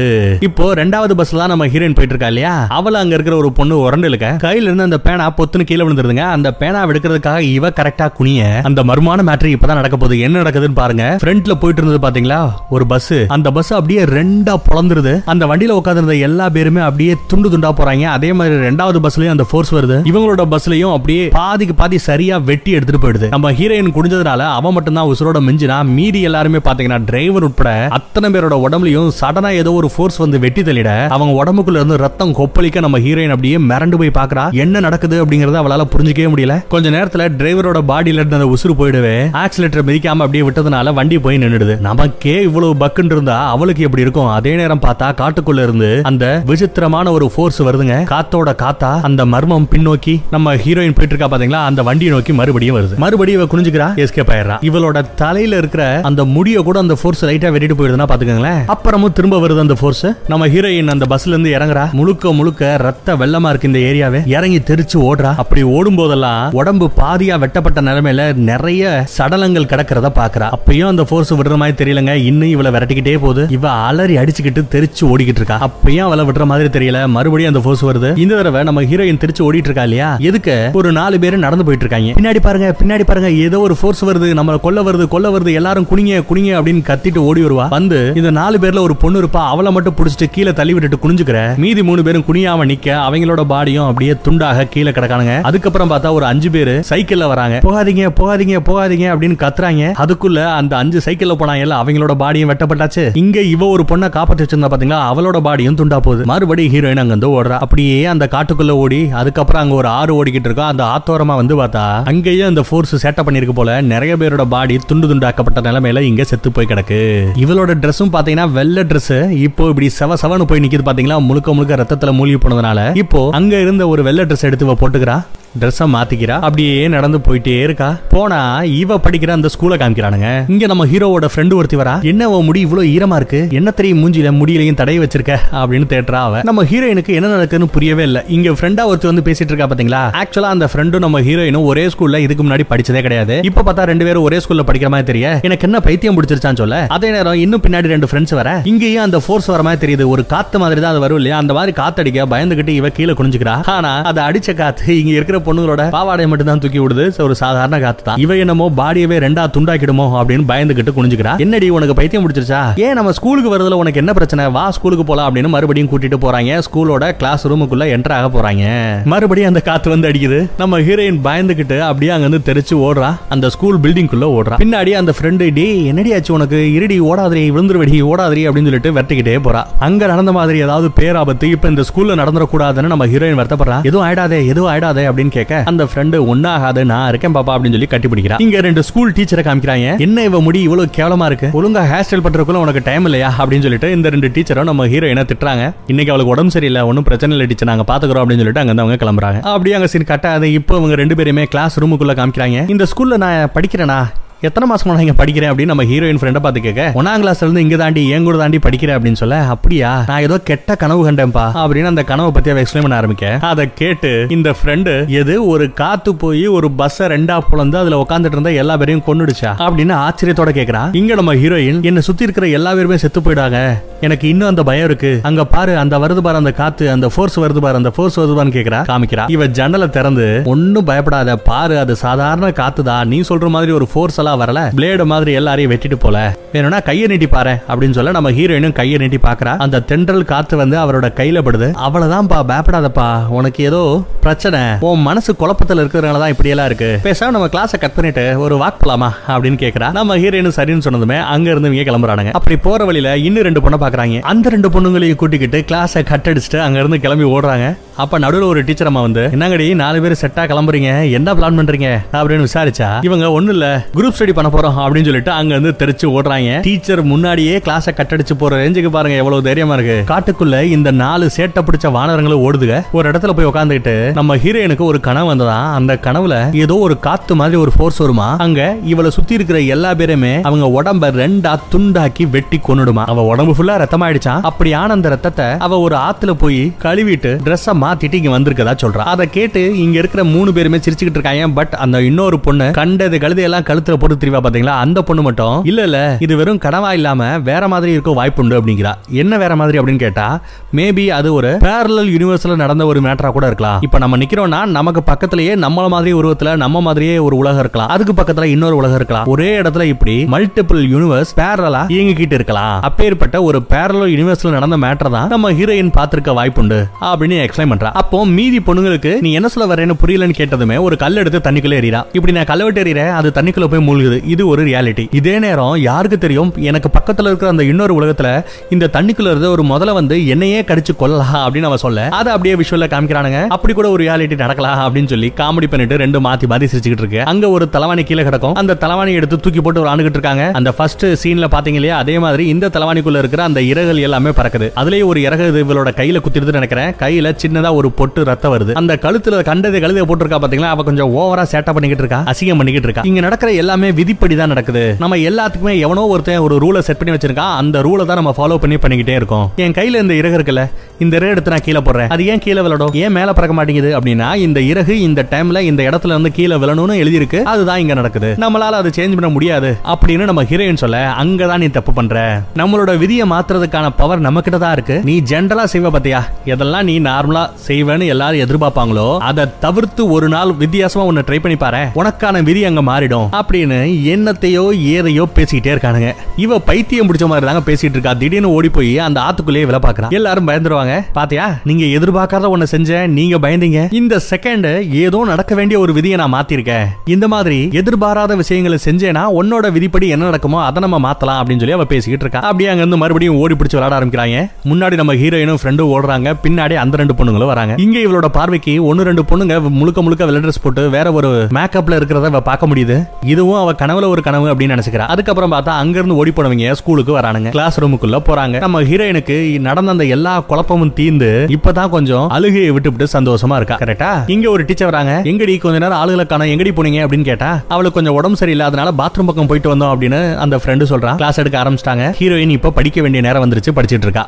இப்போ 0.49 0.67
ரெண்டாவது 0.81 1.15
பஸ்ல 1.21 1.41
தான் 1.43 1.53
நம்ம 1.53 1.67
ஹீரோயின் 1.73 1.97
போயிட்டு 1.97 2.15
இருக்கா 2.15 2.31
இல்லையா? 2.33 2.53
அவள 2.79 3.01
அங்க 3.03 3.15
இருக்கிற 3.17 3.35
ஒரு 3.41 3.51
பொண்ணு 3.59 3.81
உரண்டு 3.87 4.09
இருக்க 4.11 4.27
கையில 4.45 4.69
இருந்து 4.69 4.87
அந்த 4.89 4.99
பேனா 5.07 5.27
பொத்துன்னு 5.39 5.69
கீழே 5.71 5.83
விழுந்துருதுங்க. 5.85 6.25
அந்த 6.37 6.51
பேனா 6.61 6.79
எடுக்கிறதுக்காக 6.91 7.39
இவ 7.57 7.69
கரெக்டா 7.79 8.07
குனிய 8.17 8.41
அந்த 8.69 8.83
மர்மமான 8.89 9.25
மேட்ரு 9.29 9.55
இப்பதான் 9.55 9.79
நடக்க 9.81 9.97
போகுது. 9.97 10.15
என்ன 10.27 10.41
நடக்குதுன்னு 10.43 10.79
பாருங்க. 10.81 11.05
ஃப்ரண்ட்ல 11.31 11.53
போயிட்டு 11.59 11.81
இருந்தது 11.81 11.99
பாத்தீங்களா? 12.05 12.37
ஒரு 12.75 12.85
பஸ் 12.91 13.13
அந்த 13.35 13.47
பஸ் 13.55 13.69
அப்படியே 13.75 14.01
ரெண்டா 14.15 14.53
பொளந்துருது. 14.65 15.11
அந்த 15.31 15.43
வண்டியில 15.49 15.75
உட்காந்துருந்த 15.79 16.15
எல்லா 16.27 16.45
பேருமே 16.55 16.81
அப்படியே 16.87 17.13
துண்டு 17.29 17.49
துண்டா 17.53 17.69
போறாங்க. 17.77 18.05
அதே 18.15 18.29
மாதிரி 18.39 18.55
ரெண்டாவது 18.65 18.99
பஸ்லயும் 19.05 19.33
அந்த 19.33 19.45
ஃபோர்ஸ் 19.49 19.71
வருது. 19.75 19.97
இவங்களோட 20.11 20.45
பஸ்லயும் 20.53 20.93
அப்படியே 20.95 21.23
பாதிக்கு 21.37 21.75
பாதி 21.81 21.97
சரியா 22.07 22.37
வெட்டி 22.49 22.71
எடுத்துட்டு 22.77 23.01
போயிடுது. 23.03 23.27
நம்ம 23.35 23.51
ஹீரோயின் 23.59 23.93
குடிஞ்சதுனால 23.97 24.47
அவன் 24.57 24.75
மட்டும் 24.77 24.97
தான் 24.99 25.11
உசுரோட 25.11 25.41
மிஞ்சினா 25.47 25.77
மீதி 25.97 26.21
எல்லாருமே 26.29 26.61
பாத்தீங்கன்னா 26.67 26.99
டிரைவர் 27.11 27.45
உட்பட 27.49 27.71
அத்தனை 27.99 28.29
பேரோட 28.35 28.57
உடம்புலயும் 28.65 29.09
சடனா 29.21 29.51
ஏதோ 29.61 29.73
ஒரு 29.79 29.89
ஃபோர்ஸ் 29.93 30.19
வந்து 30.23 30.41
வெட்டி 30.47 30.63
தள்ளிட 30.71 30.89
அவங்க 31.17 31.31
உடம்புக்குள்ள 31.43 31.81
இருந்து 31.81 32.01
ரத்தம் 32.03 32.35
கொப்பளிக்க 32.41 32.85
நம்ம 32.87 33.01
ஹீரோயின் 33.07 33.35
அப்படியே 33.37 33.59
மிரண்டு 33.71 34.01
போய் 34.03 34.13
பாக்குறா. 34.19 34.45
என்ன 34.65 34.83
நடக்குது 34.87 35.19
அப்படிங்கறத 35.25 35.61
அவளால 35.63 35.87
புரிஞ்சுக்கவே 35.95 36.29
முடியல. 36.35 36.59
கொஞ்ச 36.75 36.93
நேரத்துல 36.97 37.29
டிரைவரோட 37.39 37.81
பாடியில 37.93 38.21
இருந்த 38.23 38.39
அந்த 38.41 38.51
உசுறு 38.57 38.75
போயிடவே. 38.83 39.15
ஆக்சிலேட்டர் 39.45 39.87
மிதிக்காம 39.91 40.27
அப்படியே 40.27 40.45
விட்டதுனால 40.49 40.93
வண்டி 40.99 41.19
போய் 41.21 41.37
நின்னுடுது. 41.37 41.79
நமக்கே 41.79 42.35
இவ்வளவு 42.41 42.73
பக்குன்னு 42.79 43.11
இருந்தா 43.15 43.37
அவளுக்கு 43.49 43.83
எப்படி 43.83 44.01
இருக்கும்? 44.01 44.27
அதே 44.27 44.55
நேரம் 44.55 44.81
பார்த்தா 44.81 45.09
காட்டுக்குள்ள 45.21 45.63
இருந்து 45.63 46.01
அந்த 46.03 46.25
விசித்திரமான 46.45 47.11
ஒரு 47.11 47.31
ஃபோர்ஸ் 47.35 47.63
வருதுங்க. 47.63 47.97
காத்தோட 48.13 48.49
காத்தா 48.63 48.91
அந்த 49.01 49.25
மர்மம் 49.25 49.67
பின்னோக்கி 49.71 50.15
நம்ம 50.31 50.55
ஹீரோயின் 50.55 50.95
போயிட்டு 50.97 51.13
இருக்கா 51.13 51.29
பாத்தீங்களா? 51.31 51.61
அந்த 51.65 51.83
வண்டியை 51.83 52.13
நோக்கி 52.13 52.33
மறுபடியும் 52.33 52.77
வருது. 52.77 52.95
மறுபடியும் 52.95 53.41
இவ 53.41 53.49
குனிஞ்சுக்கிறா 53.53 53.87
எஸ்கேப் 54.05 54.31
ஆயிடுறா. 54.35 54.57
இவளோட 54.69 55.05
தலையில 55.15 55.57
இருக்கிற 55.57 55.99
அந்த 56.03 56.25
முடிய 56.25 56.61
கூட 56.61 56.79
அந்த 56.79 56.95
ஃபோர்ஸ் 57.01 57.25
லைட்டா 57.25 57.51
வெட்டிட்டு 57.55 57.77
போயிடுதுன்னா 57.79 58.07
பாத்துக்கோங்களேன். 58.11 58.61
அப்புறமும் 58.67 59.13
திரும்ப 59.13 59.47
வருது 59.47 59.59
அந்த 59.59 59.73
ஃபோர்ஸ் 59.73 60.05
நம்ம 60.27 60.47
ஹீரோயின் 60.47 60.87
அந்த 60.87 61.05
பஸ்ல 61.09 61.27
இருந்து 61.27 61.49
இறங்குறா. 61.49 61.91
முழுக்க 61.91 62.33
முழுக்க 62.33 62.77
ரத்த 62.79 63.15
வெள்ளமா 63.15 63.49
இருக்கு 63.49 63.71
இந்த 63.71 63.79
ஏரியாவே. 63.79 64.27
இறங்கி 64.27 64.59
தெரிச்சு 64.59 64.97
ஓடுறா. 65.07 65.33
அப்படி 65.37 65.63
ஓடும் 65.63 65.95
போதெல்லாம் 65.95 66.51
உடம்பு 66.51 66.89
பாதியா 66.97 67.39
வெட்டப்பட்ட 67.39 67.81
நிலைமையில 67.81 68.33
நிறைய 68.35 69.05
சடலங்கள் 69.17 69.69
கிடக்கிறத 69.71 70.09
பாக்குறா. 70.15 70.49
அப்பயும் 70.57 70.87
அந்த 70.87 71.03
ஃபோர்ஸ் 71.11 71.33
விடுற 71.33 71.55
மாதிரி 71.55 71.75
தெரியலங்க. 71.81 72.13
இன்னும் 72.25 72.47
இவளை 72.47 72.71
விரட்டிக்கிட்டே 72.71 73.15
போகுது. 73.19 73.47
இவ 73.49 73.69
அலறி 73.69 74.15
அடிச்சுக்கிட்டு 74.17 74.61
தெரிச்சு 74.75 75.03
ஓடிக்கிட்டு 75.13 75.39
இருக்கா. 75.41 75.69
அப்பயும் 75.69 76.05
அவளை 76.07 76.25
விடுற 76.25 76.45
மாதிரி 76.45 76.69
தெரியல. 76.77 77.07
மறுபடியும் 77.07 77.53
அந்த 77.53 77.63
ஃபோர்ஸ் 77.65 77.85
வருது. 77.85 78.17
இந்த 78.17 78.35
தடவை 78.35 78.63
நம்ம 78.63 78.83
ஹீரோயின் 78.83 79.21
தெரிச்சு 79.23 79.41
ஓடிட்டு 79.47 79.69
இருக்கா 79.69 79.83
இல்லையா? 79.83 80.17
எதுக்கு? 80.19 80.69
ஒரு 80.73 80.91
நாலு 80.91 81.19
பேர் 81.19 81.37
நடந்து 81.37 81.65
போயிட்டு 81.65 81.85
இருக்காங்க. 81.85 82.11
பின்னாடி 82.19 82.39
பாருங்க 82.41 82.75
பின்னாடி 82.81 83.03
பாருங்க. 83.03 83.31
ஏதோ 83.31 83.59
ஒரு 83.59 83.75
ஃபோர்ஸ் 83.75 84.05
வருது. 84.05 84.33
நம்ம 84.33 84.57
கொல்ல 84.57 84.81
வருது 84.81 85.07
கொல்ல 85.07 85.37
வருது. 85.37 85.53
எல்லாரும் 85.53 85.87
குனிங்க 85.91 86.23
குனிங்க 86.29 86.51
அப்படின்னு 86.59 86.83
கத்திட்டு 86.89 87.17
ஓடி 87.17 87.43
வருவா. 87.43 87.67
வந்து 87.69 87.99
இந்த 88.15 88.31
நாலு 88.31 88.57
பேர்ல 88.57 88.79
ஒரு 88.79 88.95
பொண்ணு 88.95 89.21
இருப்பா. 89.23 89.41
அவளை 89.53 89.71
மட்டும் 89.71 89.95
பிடிச்சிட்டு 89.97 90.29
கீழே 90.31 90.53
தள்ளி 90.53 90.73
விட்டுட்டு 90.73 90.99
குனிஞ்சுக்கிற. 91.03 91.57
மீதி 91.57 91.83
மூணு 91.83 92.03
பேரும் 92.03 92.25
குனியாம 92.27 92.65
நிக்க 92.71 92.87
அவங்களோட 93.07 93.43
பாடியும் 93.43 93.85
அப்படியே 93.85 94.15
துண்டாக 94.25 94.67
கீழே 94.69 94.89
கிடக்கானுங்க. 94.89 95.41
அதுக்கப்புறம் 95.41 95.91
பார்த்தா 95.91 96.11
ஒரு 96.11 96.25
அஞ்சு 96.25 96.51
பேரு 96.51 96.83
சைக்கிள்ல 96.89 97.27
வராங்க. 97.27 97.59
போகாதீங்க 97.63 98.07
போகாதீங்க 98.21 98.57
போகாதீங்க 98.71 99.07
அப்படின்னு 99.13 99.37
கத்துறாங்க. 99.45 99.93
அதுக்குள்ள 100.05 100.45
அந்த 100.45 100.77
அஞ்சு 100.77 101.00
சைக்கிள்ல 101.05 101.35
போனாங்கல்ல 101.41 101.77
அவங்களோட 101.81 102.13
பாடியும் 102.23 102.49
வெட்டப்பட்டாச்சு. 102.51 103.03
இங்க 103.23 103.41
இவ 103.53 103.67
ஒரு 103.75 103.85
பொண்ணை 103.91 104.09
காப்பாற்றி 104.09 104.45
வச்சிருந்தா 104.45 104.69
பாத்தீங்களா? 104.73 104.99
அவளோட 105.11 105.39
பாடியும் 105.47 105.77
துண்டா 105.81 105.99
போகுது. 106.07 106.25
மறுபடியும் 106.25 106.73
ஹீரோயின் 106.73 107.01
அங்க 107.03 107.15
வந்து 107.17 107.29
ஓடுறா. 107.37 107.57
அப்படியே 107.65 108.05
அந்த 108.05 108.27
காட்டுக்குள்ள 108.35 108.75
ஓடி 108.83 109.01
அதுக்கப்புறம் 109.21 109.61
அங்க 109.61 109.75
ஒரு 109.81 109.87
ஆறு 109.87 110.11
ஓடிக்கிட்டு 110.19 110.49
இருக்கா. 110.51 110.67
அந்த 110.67 110.83
ஆத்தோரமா 110.93 111.35
வந்து 111.41 111.55
பார்த்தா 111.61 111.85
அங்கேயே 112.13 112.43
அந்த 112.51 112.63
ஃபோர்ஸ் 112.69 112.95
சேட்டை 113.05 113.25
பண்ணிருக்கு 113.27 113.55
போல. 113.61 113.81
நிறைய 113.93 114.15
பேரோட 114.17 114.45
பாடி 114.55 114.77
துண்டு 114.91 115.09
துண்டாக்கப்பட்ட 115.11 115.61
நிலைமையில 115.69 116.01
இங்க 116.11 116.23
செத்து 116.23 116.51
போய் 116.51 116.69
கிடக்கு. 116.71 116.99
இவளோட 117.45 117.71
ட்ரெஸ்ஸும் 117.83 118.13
பாத்தீங்கன்னா 118.17 118.47
வெள்ளை 118.51 118.83
ட்ரெஸ் 118.83 119.13
இப்போ 119.47 119.69
இப்படி 119.69 119.89
செவ 119.99 120.17
செவனு 120.23 120.49
போய் 120.51 120.63
நிக்குது 120.65 120.87
பாத்தீங்களா? 120.89 121.19
முழுக்க 121.29 121.53
முழுக்க 121.53 121.75
ரத்தத்துல 121.83 122.13
மூழ்கி 122.19 122.35
போனதுனால. 122.35 122.79
இப்போ 123.03 123.29
அங்க 123.39 123.59
இருந்த 123.59 123.87
ஒரு 123.87 124.03
வெள்ளை 124.03 124.25
ட்ரெஸ் 124.25 124.47
எடுத்து 124.49 124.75
போட்டுக்கிறா. 124.81 125.17
ட்ரெஸ்ஸை 125.59 125.85
மாத்திக்கிறா? 125.93 126.29
அப்படியே 126.29 126.87
நடந்து 126.87 127.17
போயிட்டே 127.17 127.61
இருக்கா? 127.61 127.97
போனா 128.09 128.63
இவ 128.63 128.97
படிக்கிற 128.97 129.29
அந்த 129.29 129.49
ஸ்கூலை 129.59 129.73
காமிக்கிறானுங்க. 129.73 130.51
இங்க 130.51 130.65
நம்ம 130.65 130.85
ஹீரோவோட 130.85 131.25
ஃப்ரெண்டு 131.35 131.53
ஒருத்தி 131.53 131.77
வரா. 131.77 132.01
என்ன 132.01 132.29
முடி 132.29 132.59
இவ்வளவு 132.59 132.87
ஈரமா 132.87 133.15
இருக்கு? 133.15 133.47
என்ன 133.51 133.71
தெரியும் 133.71 133.99
மூஞ்சில 134.03 134.31
முடியிலையும் 134.35 134.73
தடைய 134.73 134.99
வச்சிருக்க? 134.99 135.37
அப்படின்னு 135.51 135.85
தேட்டரா 135.89 136.21
அவ. 136.21 136.39
நம்ம 136.43 136.63
ஹீரோயினுக்கு 136.63 137.07
என்ன 137.07 137.27
நடக்குதுன்னு 137.27 137.65
புரியவே 137.65 138.03
இல்ல. 138.03 138.25
இங்க 138.27 138.49
ஃப்ரெண்டா 138.49 138.85
ஒருத்தி 138.85 139.07
வந்து 139.07 139.31
பேசிட்டு 139.31 139.51
இருக்கா 139.51 139.67
பாத்தீங்களா? 139.67 140.23
ஆக்சுவலா 140.23 140.51
அந்த 140.55 140.69
ஃப்ரெண்டும் 140.73 140.99
நம்ம 140.99 141.21
ஹீரோயினும் 141.21 141.63
ஒரே 141.63 141.87
ஸ்கூல்ல 141.87 142.17
இதுக்கு 142.17 142.43
முன்னாடி 142.43 142.61
படிச்சதே 142.69 143.01
கிடையாது. 143.01 143.39
இப்ப 143.43 143.61
பார்த்தா 143.61 143.83
ரெண்டு 143.83 144.05
பேரும் 144.05 144.23
ஒரே 144.23 144.37
ஸ்கூல்ல 144.37 144.59
படிக்கிற 144.59 144.87
மாதிரி 144.87 145.03
தெரிய. 145.03 145.39
எனக்கு 145.41 145.67
என்ன 145.67 145.79
பைத்தியம் 145.79 146.21
பிடிச்சிருச்சான்னு 146.21 146.55
சொல்ல. 146.55 146.85
அதே 146.87 147.11
நேரம் 147.11 147.33
இன்னும் 147.33 147.61
பின்னாடி 147.61 147.87
ரெண்டு 147.87 148.07
ஃப்ரெண்ட்ஸ் 148.11 148.33
வர. 148.33 148.61
இங்கேயும் 148.63 149.03
அந்த 149.03 149.19
ஃபோர்ஸ் 149.19 149.45
வர 149.45 149.61
மாதிரி 149.61 149.81
தெரியுது. 149.85 150.07
ஒரு 150.07 150.25
காத்து 150.25 150.59
மாதிரி 150.59 150.81
தான் 150.81 150.91
அது 150.91 150.99
வரும் 150.99 151.15
இல்லையா? 151.15 151.37
அந்த 151.37 151.53
மாதிரி 151.53 151.81
காத்தடிக்க 151.81 152.25
பயந்துகிட்டு 152.25 152.67
இவ 152.67 152.89
கீழே 152.89 153.11
குனிஞ்சுக்கிறா. 153.11 153.67
ஆனா 153.67 154.01
அதை 154.01 154.23
அடிச்ச 154.23 154.53
காத்து 154.53 154.99
இங்க 154.99 155.11
இருக்கிற 155.11 155.39
பொண்ணுங்களோட 155.47 155.83
பாவாடையை 155.97 156.29
மட்டும் 156.31 156.49
தான் 156.51 156.63
தூக்கி 156.65 156.81
விடுது. 156.83 157.05
ஒரு 157.27 157.35
சாதாரண 157.43 157.79
காத்து 157.85 158.03
தான் 158.07 158.21
இவ 158.25 158.37
என்னமோ 158.43 158.67
பாடியவே 158.81 159.17
ரெண்டா 159.25 159.45
துண்டாக்கிடுமோ 159.55 160.07
அப்படின்னு 160.19 160.45
பயந்துகிட்டு 160.51 160.95
குனிஞ்சுக்கிறா. 160.97 161.33
என்னடி 161.45 161.69
உனக்கு 161.77 161.97
பைத்தியம் 161.99 162.23
முடிச்சிருச்சா 162.25 162.61
ஏன் 162.85 162.97
நம்ம 162.99 163.13
ஸ்கூலுக்கு 163.19 163.53
வரதுல 163.53 163.79
உனக்கு 163.83 164.01
என்ன 164.03 164.11
பிரச்சனை? 164.19 164.45
வா 164.57 164.65
ஸ்கூலுக்கு 164.77 165.05
போலாம் 165.09 165.27
அப்படின்னு 165.29 165.53
மறுபடியும் 165.55 165.89
கூட்டிட்டு 165.91 166.19
போறாங்க. 166.25 166.59
ஸ்கூலோட 166.67 167.05
கிளாஸ் 167.19 167.45
ரூமுக்குள்ள 167.51 167.85
என்டர் 167.95 168.15
ஆக 168.17 168.27
போறாங்க. 168.35 168.65
மறுபடியும் 169.13 169.51
அந்த 169.51 169.63
காத்து 169.69 169.93
வந்து 169.93 170.09
அடிக்குது. 170.11 170.39
நம்ம 170.61 170.79
ஹீரோயின் 170.87 171.19
பயந்துகிட்டு 171.27 171.77
அப்படியே 171.89 172.11
அங்க 172.15 172.27
இருந்து 172.27 172.41
தெரிச்சு 172.49 172.75
ஓடுறா. 172.87 173.09
அந்த 173.35 173.49
ஸ்கூல் 173.55 173.77
பில்டிங்குள்ள 173.85 174.27
ஓடுறா. 174.37 174.57
பின்னாடி 174.63 174.93
அந்த 175.01 175.13
ஃப்ரெண்டு 175.17 175.45
டே 175.57 175.67
என்னடி 175.91 176.13
ஆச்சு 176.17 176.33
உனக்கு? 176.37 176.59
இருடி 176.77 176.97
ஓடாதிரி 177.09 177.43
விழுந்துருவடி 177.55 178.01
ஓடாதிரி 178.11 178.43
அப்படின்னு 178.47 178.69
சொல்லிட்டு 178.69 178.95
வெட்டிக்கிட்டே 178.97 179.37
போறா. 179.47 179.61
அங்க 179.87 180.01
நடந்த 180.13 180.31
மாதிரி 180.37 180.57
ஏதாவது 180.65 180.89
பேராபத்து 180.99 181.49
இப்ப 181.55 181.69
இந்த 181.73 181.85
ஸ்கூல்ல 181.89 182.17
நடந்துடக்கூடாதுன்னு 182.21 182.93
நம்ம 182.93 183.07
ஹீரோயின் 183.13 183.39
வருத்தப்படுறா. 183.41 183.79
எதுவும் 183.89 184.05
ஆயிடாதே 184.07 184.39
எதுவும் 184.51 184.71
ஆயிடாதே 184.73 185.05
அப்படின்னு 185.09 185.30
கேட்க 185.35 185.63
அந்த 185.71 185.83
ஃப்ரெண்டு 185.91 186.17
ஒன்னாகாது 186.33 186.83
நான் 186.91 187.07
இருக்கேன் 187.11 187.35
பாப்பா 187.37 187.53
அப்படின்னு 187.55 187.75
சொல்லி 187.77 187.89
கட்டி 187.93 188.07
பிடிக்கிறான் 188.11 188.43
இங்க 188.45 188.61
ரெண்டு 188.67 188.83
ஸ்கூல் 188.89 189.13
டீச்சரை 189.17 189.43
காமிக்கிறாங்க. 189.47 189.97
என்ன 190.05 190.23
இவ 190.29 190.41
முடி 190.47 190.61
இவ்வளவு 190.67 190.95
கேவலமா 190.97 191.25
இருக்கு? 191.31 191.49
ஒழுங்கா 191.59 191.83
ஹேர் 191.91 192.05
ஸ்டைல் 192.07 192.25
பண்றதுக்குள்ள 192.25 192.61
உனக்கு 192.65 192.81
டைம் 192.89 193.05
இல்லையா? 193.09 193.29
அப்படின்னு 193.39 193.65
சொல்லிட்டு 193.67 193.91
இந்த 193.97 194.09
ரெண்டு 194.15 194.31
டீச்சரும் 194.35 194.69
நம்ம 194.71 194.87
ஹீரோயினை 194.93 195.25
திட்டுறாங்க. 195.31 195.65
இன்னைக்கு 195.91 196.13
அவளுக்கு 196.13 196.33
உடம்பு 196.35 196.55
சரியில்லை 196.57 196.81
ஒன்றும் 196.91 197.07
பிரச்சனை 197.09 197.35
இல்லை 197.35 197.47
டீச்சர் 197.51 197.71
நாங்க 197.73 197.85
பாத்துக்கிறோம் 197.93 198.23
அப்படின்னு 198.23 198.43
சொல்லிட்டு 198.43 198.63
அங்க 198.63 198.81
அவங்க 198.81 198.99
கிளம்புறாங்க. 199.05 199.41
அப்படியே 199.55 199.75
அங்க 199.79 199.89
சீன் 199.93 200.09
கட்டாது 200.13 200.49
இப்போ 200.59 200.75
இவங்க 200.81 200.95
ரெண்டு 201.03 201.15
பேருமே 201.21 201.45
கிளாஸ் 201.55 201.79
ரூமுக்குள்ள 201.83 202.15
காமிக்கிறாங்க. 202.21 202.69
இந்த 202.75 202.87
ஸ்கூல்ல 202.93 203.17
நான் 203.25 203.51
படிக்கிறேனா? 203.55 203.99
எத்தனை 204.47 204.67
மாசமா 204.69 204.93
நான் 204.93 205.03
இங்க 205.05 205.23
படிக்கிறேன் 205.23 205.49
அப்படின்னு 205.51 205.71
நம்ம 205.71 205.83
ஹீரோயின் 205.83 206.19
ஃப்ரெண்டை 206.19 206.39
பார்த்து 206.39 206.61
கேட்க 206.61 206.91
ஒன்னாம் 206.99 207.21
கிளாஸ்ல 207.23 207.41
இருந்து 207.41 207.61
இங்க 207.61 207.75
தாண்டி 207.75 208.03
என் 208.09 208.23
கூட 208.23 208.37
தாண்டி 208.37 208.57
படிக்கிறேன் 208.57 208.95
அப்படின்னு 208.95 209.19
சொல்ல 209.19 209.35
அப்படியா? 209.53 210.03
நான் 210.07 210.21
ஏதோ 210.21 210.37
கெட்ட 210.39 210.75
கனவு 210.75 211.01
கண்டேன்பா 211.07 211.43
அப்படின்னு 211.63 211.89
அந்த 211.91 212.03
கனவை 212.03 212.31
பத்தி 212.31 212.49
அவ 212.49 212.61
எக்ஸ்பிளைன் 212.61 212.85
பண்ண 212.85 212.95
ஆரம்பிக்க. 212.95 213.37
அதை 213.41 213.65
கேட்டு 213.73 214.25
இந்த 214.29 214.55
ஃப்ரெண்டு 214.59 215.07
எது? 215.07 215.47
ஒரு 215.47 215.73
காத்து 215.73 216.15
போய் 216.15 216.47
ஒரு 216.47 216.71
பஸ்ஸை 216.71 217.07
ரெண்டா 217.07 217.39
புலந்து 217.49 217.77
அதுல 217.77 218.05
உட்காந்துட்டு 218.07 218.33
இருந்த 218.35 218.51
எல்லா 218.51 218.77
பேரையும் 218.77 219.03
கொண்டுடுச்சா 219.07 219.51
அப்படின்னு 219.67 219.95
ஆச்சரியத்தோட 220.05 220.53
கேக்குறா. 220.59 220.95
இங்க 220.95 221.15
நம்ம 221.15 221.35
ஹீரோயின் 221.35 221.81
என்ன 221.81 221.99
சுத்தி 221.99 222.23
இருக்கிற 222.23 222.47
எல்லா 222.47 222.73
பேருமே 222.73 222.97
செத்து 222.97 223.21
போயிடாங்க 223.21 223.59
எனக்கு 224.01 224.27
இன்னும் 224.27 224.47
அந்த 224.47 224.63
பயம் 224.63 224.85
இருக்கு. 224.85 225.19
அங்க 225.23 225.45
பாரு 225.45 225.77
அந்த 225.77 225.99
வருது 225.99 226.17
பாரு 226.17 226.37
அந்த 226.37 226.51
காத்து 226.51 226.91
அந்த 226.91 227.09
ஃபோர்ஸ் 227.09 227.39
வருது 227.39 227.63
பாரு 227.67 227.75
அந்த 227.75 227.89
ஃபோர்ஸ் 227.89 228.19
வருது 228.19 228.35
பாருன்னு 228.39 228.57
கேக்குறா. 228.57 228.81
காமிக்கிறா. 228.91 229.29
இவ 229.29 229.47
ஜன்னலை 229.59 229.89
திறந்து 229.89 230.41
ஒன்னும் 230.45 230.83
பயப்படாத 230.83 231.37
பாரு 231.51 231.79
அது 231.79 231.95
சாதாரண 231.95 232.49
காத்துதான். 232.61 233.05
நீ 233.05 233.21
சொல்ற 233.29 233.47
மாதிரி 233.47 233.71
ஒரு 233.71 233.87
ஃபோர்ஸ் 233.93 234.17
எல்லாம் 234.17 234.29
வரல. 234.35 234.61
பிளேடு 234.75 235.05
மாதிரி 235.05 235.31
எல்லாரையும் 235.31 235.71
வெட்டிட்டு 235.71 235.95
போல. 235.95 236.35
வேணும்னா 236.53 236.79
கையை 236.79 237.07
நீட்டி 237.07 237.27
பாரு 237.27 237.53
அப்படின்னு 237.69 237.91
சொல்ல 237.91 238.11
நம்ம 238.11 238.31
ஹீரோயினும் 238.31 238.71
கையை 238.71 238.97
நீட்டி 238.97 239.17
பாக்குறா 239.17 239.57
அந்த 239.57 239.79
தென்றல் 239.79 240.25
காத்து 240.25 240.57
வந்து 240.57 240.77
அவரோட 240.77 241.09
கையில 241.19 241.41
படுது. 241.47 241.69
அவ்வளவுதான்ப்பா 241.87 242.39
பயப்படாதப்பா. 242.51 243.27
உனக்கு 243.27 243.63
ஏதோ 243.63 244.03
பிரச்சனை. 244.21 244.59
உன் 244.79 245.01
மனசு 245.01 245.35
குழப்பத்துல 245.39 245.81
இருக்கிறதுனால 245.83 246.19
தான் 246.23 246.29
இப்படி 246.29 246.49
எல்லாம் 246.49 246.65
இருக்கு. 246.65 246.99
பேசாம 247.03 247.29
நம்ம 247.29 247.47
கிளாஸை 247.47 247.79
கட் 247.79 247.95
பண்ணிட்டு 247.95 248.39
ஒரு 248.39 248.57
வாக் 248.57 248.81
போலாமா 248.83 249.09
அப்படின்னு 249.27 249.59
கேக்குறா. 249.63 249.91
நம்ம 249.91 250.17
ஹீரோயின் 250.17 250.57
சரின்னு 250.57 250.85
சொன்னதுமே 250.87 251.19
அங்க 251.23 251.49
இருந்து 251.49 251.75
இங்க 251.75 251.91
கிளம்புறானுங்க. 251.91 252.31
அப்படி 252.31 252.57
போற 252.57 252.85
வழியில 252.85 253.17
இன்னும் 253.17 253.43
ரெண்டு 253.43 253.59
பொண்ணை 253.59 253.79
பாக்குறாங்க 253.83 254.19
அந்த 254.21 254.49
ரெண்டு 254.49 254.69
பொண்ணுங்களையும் 254.69 255.15
கூட்டிக்கிட்டு 255.15 255.65
கிளாஸை 255.71 256.03
கட் 256.03 256.29
அடிச்சுட்டு 256.31 256.59
அங்க 256.59 256.79
இருந்து 256.79 256.99
கிளம்பி 256.99 257.23
ஓடுறாங்க. 257.23 257.75
அப்ப 257.97 258.19
நடுவுல 258.19 258.45
ஒரு 258.45 258.63
டீச்சர் 258.63 258.87
அம்மா 258.87 259.01
வந்து 259.01 259.23
என்னங்கடி 259.35 259.75
நாலு 259.75 260.01
பேர் 260.01 260.15
செட்டா 260.21 260.43
கிளம்புறீங்க? 260.49 260.89
என்ன 261.11 261.33
பிளான் 261.33 261.57
பண்றீங்க? 261.59 261.87
அப்படின்னு 262.13 262.45
விசாரிச்சா 262.47 262.87
இவங்க 263.01 263.25
ஒண்ணு 263.27 263.49
இல்ல 263.49 263.67
குரூப் 263.95 264.15
ஸ்டடி 264.17 264.33
பண்ண 264.33 264.49
போறோம் 264.49 264.77
அப்படின்னு 264.83 265.05
சொல்லிட்டு 265.05 265.31
அங்க 265.31 265.53
இருந்து 265.53 265.73
தெரிச்சு 265.81 266.05
ஓடுறாங்க 266.11 266.61
டீச்சர் 266.61 267.01
முன்னாடியே 267.03 267.57
கிளாஸை 267.65 267.93
கட் 267.93 268.13
அடிச்சு 268.15 268.33
போற 268.33 268.59
ரேஞ்சுக்கு 268.61 268.89
பாருங்க 268.89 269.15
எவ்வளவு 269.15 269.43
தைரியமா 269.43 269.73
இருக்கு. 269.73 269.97
காட்டுக்குள்ள 270.11 270.61
இந்த 270.75 270.91
நாலு 271.01 271.29
சேட்டை 271.37 271.63
பிடிச்ச 271.67 271.91
வானரங்களும் 271.97 272.43
ஓடுதுக. 272.45 272.79
ஒரு 272.91 273.11
இடத்துல 273.11 273.33
போய் 273.33 273.45
உட்காந்துக்கிட்டு 273.45 273.95
நம்ம 274.13 274.37
ஹீரோயினுக்கு 274.37 274.85
ஒரு 274.85 274.99
கனவு 274.99 275.27
வந்ததா? 275.27 275.73
அந்த 275.73 275.99
கனவுல 276.05 276.35
ஏதோ 276.65 276.77
ஒரு 276.87 276.99
காத்து 276.99 277.35
மாதிரி 277.35 277.57
ஒரு 277.57 277.71
போர்ஸ் 277.79 277.97
வருமா? 277.97 278.29
அங்க 278.37 278.61
இவளை 278.83 279.11
சுத்தி 279.11 279.33
இருக்கிற 279.33 279.59
எல்லா 279.75 279.93
பேருமே 279.93 280.41
அவங்க 280.41 280.67
உடம்ப 280.79 281.11
ரெண்டா 281.21 281.59
துண்டாக்கி 281.73 282.29
வெட்டி 282.29 282.59
கொன்னுடுமா? 282.59 283.05
அவ 283.05 283.23
உடம்பு 283.23 283.55
ஃபுல்லா 283.55 283.77
ரத்தமாயிடுச்சான் 283.83 284.41
அப்படியான 284.49 284.95
அந்த 284.97 285.09
ரத்தத்தை 285.09 285.49
அவ 285.59 285.79
ஒரு 285.79 285.95
ஆத்துல 286.07 286.33
போய் 286.37 286.61
கழுவிட்டு 286.83 287.33
ட்ரெஸ்ஸ 287.45 287.79
மாத்திட்டு 287.91 288.13
இங்க 288.13 288.39
வந்திருக்கதா 288.39 288.75
சொல்றா. 288.81 289.05
அதை 289.13 289.29
கேட்டு 289.29 289.77
இங்க 289.77 289.97
இருக்கிற 289.97 290.23
மூணு 290.23 290.53
பேருமே 290.53 290.77
சிரிச்சுக்கிட்டு 290.77 291.17
இருக்காங்க. 291.17 291.47
பட் 291.47 291.73
அந்த 291.79 292.01
இன்னொரு 292.01 292.39
பொண்ணு 292.39 292.71
கண்டது 292.71 293.19
கழுதை 293.19 293.43
எல்லாம் 293.43 293.61
கழுத்துல 293.61 293.93
போட்டு 293.93 294.17
திரிவா 294.21 294.39
பாத்தீங்களா? 294.45 294.75
அந்த 294.85 295.01
பொண்ணு 295.01 295.21
மட்டும் 295.21 295.63
இல்ல 295.63 295.83
இல்ல 295.83 296.17
இது 296.19 296.35
வெறும் 296.35 296.59
கனவா 296.65 296.91
இல்லாம 296.91 297.39
வேற 297.39 297.67
மாதிரி 297.67 297.91
இருக்க 297.91 298.11
வாய்ப்புண்டு 298.19 298.57
அப்படிங்கிறா. 298.59 298.93
என்ன 299.09 299.37
வேற 299.37 299.55
மாதிரி 299.55 299.79
அப்படின்னு 299.79 300.03
கேட்டா 300.05 300.41
மேபி 300.75 301.07
அது 301.07 301.33
ஒரு 301.33 301.57
பேரலல் 301.63 302.09
யூனிவர்ஸ்ல 302.15 302.55
நடந்த 302.55 302.85
ஒரு 302.85 303.01
மேட்டரா 303.01 303.31
கூட 303.31 303.45
இருக்கலாம். 303.45 303.81
இப்ப 303.81 303.97
நம்ம 303.97 304.17
நிக்கிறோம்னா 304.17 304.65
நமக்கு 304.77 305.03
பக்கத்திலேயே 305.03 305.55
நம்மள 305.55 305.87
மாதிரி 305.95 306.13
உருவத்துல 306.19 306.55
நம்ம 306.55 306.81
மாதிரியே 306.81 307.17
ஒரு 307.17 307.37
உலகம் 307.37 307.59
இருக்கலாம். 307.59 307.87
அதுக்கு 307.87 308.15
பக்கத்துல 308.21 308.43
இன்னொரு 308.43 308.75
உலகம் 308.75 308.95
இருக்கலாம். 308.95 309.25
ஒரே 309.25 309.49
இடத்துல 309.59 309.83
இப்படி 309.83 310.15
மல்டிபிள் 310.25 310.81
யூனிவர்ஸ் 310.93 311.33
பேரலா 311.35 311.83
இயங்கிக்கிட்டு 311.97 312.37
இருக்கலாம். 312.39 312.81
அப்பேற்பட்ட 312.81 313.43
ஒரு 313.43 313.61
பேரலல் 313.69 314.13
யூனிவர்ஸ்ல 314.15 314.55
நடந்த 314.57 314.77
மேட்டர் 314.77 315.13
தான் 315.17 315.27
நம்ம 315.27 315.51
ஹீரோயின் 315.51 315.93
பார்த்திருக்க 315.97 316.31
வாய்ப்புண்டு 316.39 316.79
அப்படின்னு 317.11 317.37
எக்ஸ்பிளைன் 317.45 317.70
பண்றா. 317.71 317.91
அப்போ 318.01 318.25
மீதி 318.37 318.61
பொண்ணுங்களுக்கு 318.67 319.13
நீ 319.21 319.31
என்ன 319.33 319.47
சொல்ல 319.47 319.67
வரேன்னு 319.73 319.97
புரியலன்னு 320.01 320.37
கேட்டதுமே 320.39 320.79
ஒரு 320.87 320.95
கல் 321.03 321.19
எடுத்து 321.23 321.39
தண்ணிக்குள்ள 321.47 321.75
எறிறா. 321.81 322.01
இப்படி 322.13 322.35
நான் 322.37 322.49
கல்ல 322.51 322.63
விட்டு 322.63 322.83
எறிறேன் 322.83 323.11
அது 323.19 323.31
தண்ணிக்குள்ள 323.35 323.67
போய் 323.73 323.85
மூழ்குது. 323.87 324.17
இது 324.27 324.43
ஒரு 324.47 324.61
ரியாலிட்டி 324.65 325.07
இதே 325.11 325.39
நேரம் 325.39 325.75
யாருக்கு 325.87 326.17
தெரியும்? 326.17 326.53
எனக்கு 326.69 326.89
பக்கத்துல 326.97 327.29
இருக்கிற 327.31 327.51
அந்த 327.51 327.63
இன்னொரு 327.63 327.93
உலகத்துல 327.99 328.29
இந்த 328.69 328.89
தண்ணிக்குள்ள 328.93 329.31
இருந்து 329.33 329.51
ஒரு 329.51 329.63
முதல்ல 329.63 329.93
வந்து 329.93 330.15
என்னையே 330.27 330.61
கடிச்சு 330.61 330.95
கொல்லலாம் 330.95 331.41
அப்படின்னு 331.45 331.69
அவன் 331.69 331.83
சொல்ல 331.85 332.07
அதை 332.09 332.31
அப்படியே 332.33 332.55
விஷுவல்ல 332.61 332.87
காமிக்கிறானுங்க. 332.93 333.47
அப்படி 333.47 333.73
கூட 333.73 333.89
ஒரு 333.89 334.03
ரியாலிட்டி 334.03 334.37
நடக்கலாம் 334.37 334.81
அப்படின்னு 334.87 335.07
சொல்லி 335.07 335.31
காமெடி 335.37 335.67
பண்ணிட்டு 335.67 335.97
ரெண்டு 335.97 336.21
மாத்தி 336.21 336.49
மாத்தி 336.51 336.67
சிரிச்சுக்கிட்டு 336.71 337.05
இருக்கு. 337.05 337.25
அங்க 337.25 337.49
ஒரு 337.49 337.67
தலைவாணி 337.73 338.03
கீழே 338.03 338.23
கிடக்கும். 338.23 338.53
அந்த 338.53 338.77
தலைவாணி 338.81 339.13
எடுத்து 339.13 339.39
தூக்கி 339.39 339.61
போட்டு 339.61 339.81
ஒரு 339.81 339.89
அணுகிட்டு 339.89 340.19
இருக்காங்க. 340.19 340.51
அந்த 340.53 340.71
ஃபர்ஸ்ட் 340.71 341.05
சீன்ல 341.05 341.47
பாத்தீங்க 341.55 341.79
இல்லையா 341.81 341.97
அதே 341.97 342.19
மாதிரி 342.19 342.47
இந்த 342.47 342.69
தலைவாணிக்குள்ள 342.69 343.17
இருக்கிற 343.17 343.43
அந்த 343.43 343.61
இறகுகள் 343.61 344.05
எல்லாமே 344.07 344.29
பறக்குது. 344.29 344.69
அதுலயே 344.81 345.03
ஒரு 345.03 345.21
இறகு 345.21 345.65
இவளோட 345.65 345.89
கையில 345.99 346.21
குத்திடுது 346.25 346.57
நினைக்கிறேன். 346.59 346.91
கையில 347.03 347.35
சின்ன 347.35 347.60
சின்னதா 347.61 347.77
ஒரு 347.79 347.89
பொட்டு 347.99 348.19
ரத்தம் 348.29 348.53
வருது. 348.53 348.73
அந்த 348.81 348.93
கழுத்துல 349.03 349.41
கண்டது 349.49 349.77
கழுதை 349.83 350.03
போட்டிருக்கா 350.09 350.37
பாத்தீங்களா? 350.43 350.69
அவ 350.75 350.83
கொஞ்சம் 350.89 351.11
ஓவரா 351.19 351.43
சேட்டா 351.53 351.71
பண்ணிக்கிட்டு 351.75 352.03
இருக்கா? 352.03 352.19
அசிங்கம் 352.31 352.59
பண்ணிக்கிட்டு 352.61 352.87
இருக்கா? 352.89 353.03
இங்க 353.09 353.19
நடக்கிற 353.25 353.49
எல்லாமே 353.61 353.89
விதிப்படி 353.99 354.35
தான் 354.39 354.51
நடக்குது. 354.53 354.83
நம்ம 355.03 355.17
எல்லாத்துக்குமே 355.29 355.73
எவனோ 355.85 356.03
ஒருத்தன் 356.13 356.43
ஒரு 356.45 356.55
ரூலை 356.63 356.81
செட் 356.87 356.99
பண்ணி 357.01 357.13
வச்சிருக்கான் 357.15 357.53
அந்த 357.61 357.77
ரூலை 357.87 358.05
தான் 358.09 358.19
நம்ம 358.21 358.33
ஃபாலோ 358.37 358.57
பண்ணி 358.63 358.77
பண்ணிக்கிட்டே 358.83 359.15
இருக்கோம். 359.19 359.45
என் 359.65 359.75
கையில 359.79 360.01
இந்த 360.05 360.15
இறகு 360.21 360.37
இருக்குல்ல 360.39 360.63
இந்த 361.03 361.13
இறகு 361.19 361.33
எடுத்து 361.35 361.53
நான் 361.53 361.65
கீழே 361.67 361.81
போடுறேன். 361.87 362.11
அது 362.15 362.25
ஏன் 362.31 362.43
கீழே 362.45 362.61
விழடும் 362.67 362.93
ஏன் 363.03 363.15
மேல 363.17 363.29
பறக்க 363.39 363.55
மாட்டேங்குது? 363.59 363.91
அப்படின்னா 363.99 364.29
இந்த 364.45 364.59
இறகு 364.71 364.95
இந்த 365.07 365.21
டைம்ல 365.33 365.61
இந்த 365.71 365.81
இடத்துல 365.89 366.17
வந்து 366.17 366.31
கீழே 366.39 366.57
விழணும்னு 366.63 366.97
எழுதியிருக்கு. 367.03 367.41
அதுதான் 367.53 367.81
இங்க 367.85 367.93
நடக்குது. 368.01 368.31
நம்மளால 368.45 368.79
அதை 368.81 368.91
சேஞ்ச் 368.99 369.17
பண்ண 369.19 369.31
முடியாது. 369.37 369.71
அப்படின்னு 369.95 370.29
நம்ம 370.31 370.43
ஹீரோயின் 370.51 370.81
சொல்ல 370.83 370.97
அங்கதான் 371.23 371.63
நீ 371.65 371.69
தப்பு 371.77 371.93
பண்ற. 371.99 372.17
நம்மளோட 372.61 372.91
விதியை 373.03 373.27
மாத்துறதுக்கான 373.35 373.89
பவர் 374.01 374.25
நம்ம 374.27 374.41
கிட்ட 374.41 374.57
தான் 374.65 374.75
இருக்கு. 374.77 374.97
நீ 375.09 375.15
ஜென்ரலா 375.31 375.65
செய்வ 375.73 375.89
பாத்தியா? 375.95 376.19
இதெல்லாம் 376.51 376.87
நீ 376.89 376.95
நார்மலா 377.09 377.43
செய்வேன்னு 377.67 378.05
எல்லாரும் 378.05 378.43
எதிர்பார்ப்பாங்களோ 378.45 379.17
அதை 379.29 379.45
தவிர்த்து 379.59 380.11
ஒரு 380.11 380.29
நாள் 380.29 380.53
வித்தியாசமா 380.53 381.05
ஒன்னு 381.05 381.25
ட்ரை 381.27 381.39
பண்ணி 381.39 381.57
பாரு 381.57 381.83
உனக்கான 382.01 382.43
விதி 382.43 382.65
அங்க 382.65 382.81
மாறிடும். 382.81 383.27
அப்படின்னு 383.39 383.79
என்னத்தையோ 384.13 384.63
ஏதையோ 384.93 385.25
பேசிக்கிட்டே 385.35 385.73
இருக்கானுங்க. 385.75 386.09
இவ 386.35 386.59
பைத்தியம் 386.59 387.07
பிடிச்ச 387.09 387.27
மாதிரி 387.27 387.45
தாங்க 387.45 387.63
பேசிட்டு 387.71 387.97
இருக்கா. 387.97 388.13
திடீர்னு 388.13 388.51
ஓடி 388.51 388.69
போய் 388.69 388.99
அந்த 388.99 389.21
ஆத்துக்குள்ளேயே 389.27 389.67
விலை 389.69 389.79
பாக்குறா 389.87 390.09
எல்லாரும் 390.09 390.47
பயந்துருவாங்க. 390.47 390.95
பாத்தியா? 391.13 391.45
நீங்க 391.63 391.83
எதிர்பார்க்காத 391.97 392.49
ஒண்ணு 392.53 392.67
செஞ்சேன் 392.71 393.07
நீங்க 393.07 393.37
பயந்தீங்க. 393.47 393.93
இந்த 393.93 394.19
செகண்ட் 394.29 394.89
ஏதோ 395.03 395.25
நடக்க 395.25 395.55
வேண்டிய 395.55 395.79
ஒரு 395.79 395.93
விதியை 395.93 396.17
நான் 396.17 396.33
மாத்திருக்கேன். 396.33 396.85
இந்த 397.05 397.27
மாதிரி 397.27 397.69
எதிர்பாராத 397.71 398.35
விஷயங்களை 398.35 398.77
செஞ்சேனா 398.85 399.25
உன்னோட 399.39 399.71
விதிப்படி 399.71 400.07
என்ன 400.07 400.25
நடக்குமோ 400.25 400.63
அதை 400.63 400.81
நம்ம 400.87 400.99
மாத்தலாம் 401.07 401.39
அப்படின்னு 401.41 401.63
சொல்லி 401.63 401.77
அவ 401.77 401.85
பேசிக்கிட்டு 401.85 402.25
இருக்கா. 402.25 402.41
அப்படியே 402.47 402.69
அங்க 402.69 402.81
இருந்து 402.81 402.97
மறுபடியும் 402.97 403.35
ஓடி 403.35 403.53
பிடிச்சு 403.53 403.77
விளையாட 403.77 403.95
ஆரம்பிக்கிறாங்க. 403.99 404.49
முன்னாடி 404.71 404.95
நம்ம 405.01 405.13
ஹீரோயினும் 405.13 405.59
ஃப்ரெண்டும் 405.61 405.91
ஓடுறாங்க. 405.95 406.35
பின்னாடி 406.43 406.73
அந்த 406.73 406.97
ரெண்டு 406.97 407.13
பொண்ணுங்களும் 407.13 407.40
வராங்க. 407.45 407.73
இங்க 407.77 407.97
இவளோட 407.99 408.27
பார்வைக்கு 408.37 408.85
ஒன்னு 408.85 409.03
ரெண்டு 409.03 409.23
பொண்ணுங்க 409.29 409.69
முழுக்க 409.69 410.01
முழுக்க 410.01 410.25
வெள்ள 410.25 410.39
ட்ரெஸ் 410.39 410.63
போட்டு 410.63 410.89
வேற 410.89 411.11
ஒரு 411.11 411.29
மேக்கப்ல 411.57 411.97
இருக்கிறத 411.99 412.29
அவ 412.31 412.41
பார்க்க 412.41 412.67
முடியுது. 412.67 412.97
இதுவும் 413.25 413.59
அவ 413.61 413.71
கனவுல 413.81 414.07
ஒரு 414.07 414.21
கனவு 414.21 414.47
அப்படின்னு 414.53 414.75
நினைச்சுக்கிறா. 414.75 415.07
அதுக்கப்புறம் 415.15 415.51
பார்த்தா 415.51 415.73
அங்க 415.83 415.97
இருந்து 415.97 416.15
ஓடி 416.15 416.31
போனவங்க 416.31 416.71
ஸ்கூலுக்கு 416.71 417.19
வரானுங்க. 417.19 417.49
கிளாஸ் 417.49 417.79
ரூமுக்குள்ள 417.81 418.19
போறாங்க. 418.29 418.59
நம்ம 418.59 418.81
ஹீரோயினுக்கு 418.81 419.59
நடந்த 419.59 419.91
அந்த 419.91 420.05
எல்லா 420.15 420.39
குழப்பமும் 420.39 420.93
தீர்ந்து 420.93 421.31
இப்பதான் 421.57 421.89
கொஞ்சம் 421.89 422.27
அழுகையை 422.29 422.71
விட்டுவிட்டு 422.71 423.07
சந்தோஷமா 423.17 423.55
இருக்கா. 423.55 423.77
கரெக்டா 423.83 424.11
இங்க 424.35 424.49
ஒரு 424.49 424.65
டீச்சர் 424.65 424.89
வராங்க. 424.91 425.13
எங்கடி 425.31 425.59
கொஞ்ச 425.59 425.77
நேரம் 425.79 425.99
ஆளுகளை 426.01 426.25
காண 426.25 426.45
எங்கடி 426.55 426.73
போனீங்க 426.75 426.99
அப்படின்னு 427.05 427.29
கேட்டா 427.31 427.51
அவளுக்கு 427.67 427.97
கொஞ்சம் 427.99 428.13
உடம்பு 428.13 428.37
சரியில்லை 428.37 428.65
அதனால 428.65 428.91
பாத்ரூம் 429.01 429.29
பக்கம் 429.31 429.49
போயிட்டு 429.51 429.75
வந்தோம் 429.75 429.93
அப்படின்னு 429.93 430.21
அந்த 430.37 430.57
ஃப்ரெண்டு 430.57 430.89
சொல்றான் 430.91 431.15
கிளாஸ் 431.15 431.39
எடுக்க 431.39 431.63
ஆரம்பிச்சிட்டாங்க. 431.63 432.05
ஹீரோயின் 432.19 432.55
இப்ப 432.57 432.71
படிக்க 432.71 433.01
வேண்டிய 433.01 433.23
நேரம் 433.27 433.43
வந்துருச்சு 433.45 433.71
படிச்சிட்டு 433.75 434.07
இருக்கா. 434.09 434.23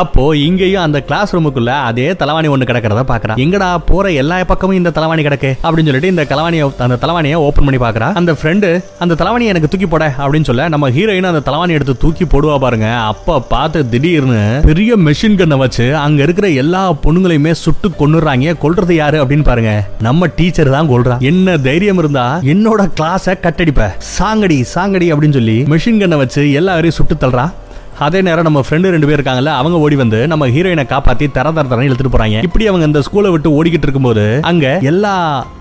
அப்போ 0.00 0.36
இங்கேயும் 0.36 0.82
அந்த 0.82 1.00
கிளாஸ் 1.00 1.36
ரூமுக்குள்ள 1.36 1.70
அதே 1.88 2.12
தலைவாணி 2.20 2.48
ஒண்ணு 2.52 2.68
கிடக்கிறத 2.68 3.00
பாக்குறா. 3.10 3.34
எங்கடா 3.44 3.78
போற 3.88 4.10
எல்லா 4.10 4.44
பக்கமும் 4.44 4.76
இந்த 4.76 4.90
தலவாணி 4.90 5.22
கிடக்கு? 5.26 5.50
அப்படின்னு 5.64 5.88
சொல்லிட்டு 5.88 6.12
இந்த 6.12 6.24
தலைவாணியை 6.30 6.64
அந்த 6.78 6.98
தலவாணியை 7.02 7.34
ஓபன் 7.34 7.66
பண்ணி 7.66 7.80
பாக்குறா. 7.84 8.12
அந்த 8.20 8.32
ஃப்ரெண்டு 8.32 8.84
அந்த 8.98 9.14
தலவாணியை 9.14 9.50
எனக்கு 9.52 9.68
தூக்கி 9.68 9.86
போட 9.86 10.14
அப்படின்னு 10.18 10.48
சொல்ல 10.50 10.68
நம்ம 10.68 10.90
ஹீரோயின் 10.90 11.28
அந்த 11.32 11.42
தலவாணி 11.50 11.76
எடுத்து 11.78 11.96
தூக்கி 11.96 12.24
போடுவா 12.24 12.58
பாருங்க. 12.58 12.88
அப்ப 12.94 13.40
பார்த்து 13.40 13.88
திடீர்னு 13.88 14.60
பெரிய 14.68 14.96
மெஷின் 14.96 15.36
கண்ணை 15.36 15.56
வச்சு 15.56 15.96
அங்க 15.96 16.22
இருக்கிற 16.22 16.48
எல்லா 16.48 16.92
பொண்ணுங்களையுமே 16.92 17.50
சுட்டு 17.50 17.90
கொண்டுறாங்க 18.00 18.56
கொல்றது 18.64 18.92
யாரு 18.92 19.24
அப்படின்னு 19.24 19.44
பாருங்க. 19.44 19.84
நம்ம 20.00 20.26
டீச்சர் 20.26 20.70
தான் 20.70 20.90
கொல்றா. 20.90 21.18
என்ன 21.18 21.58
தைரியம் 21.58 21.98
இருந்தா 21.98 22.26
என்னோட 22.54 22.88
கிளாஸ 23.00 23.36
கட்டடிப்ப. 23.46 23.90
சாங்கடி 24.18 24.64
சாங்கடி 24.74 25.08
அப்படின்னு 25.12 25.38
சொல்லி 25.40 25.58
மெஷின் 25.74 25.98
கண்ணை 25.98 26.18
வச்சு 26.18 26.52
எல்லாரையும் 26.52 26.98
சுட்டு 27.00 27.14
தள்ளுறா. 27.14 27.46
அதே 28.06 28.20
நேரம் 28.26 28.44
நம்ம 28.44 28.60
ஃப்ரெண்டு 28.66 28.90
ரெண்டு 28.92 29.06
பேர் 29.08 29.18
இருக்காங்கல்ல 29.18 29.52
அவங்க 29.60 29.76
ஓடி 29.84 29.96
வந்து 29.96 30.26
நம்ம 30.26 30.46
ஹீரோயினை 30.54 30.84
காப்பாத்தி 30.92 31.26
தர 31.36 31.50
தர 31.56 31.64
தரன்னு 31.68 31.88
இழுத்துட்டு 31.88 32.12
போறாங்க. 32.14 32.38
இப்படி 32.48 32.64
அவங்க 32.68 32.84
இந்த 32.90 33.00
ஸ்கூலை 33.06 33.30
விட்டு 33.32 33.48
ஓடிக்கிட்டு 33.58 33.86
இருக்கும்போது 33.86 34.24
அங்க 34.50 34.66
எல்லா 34.90 35.12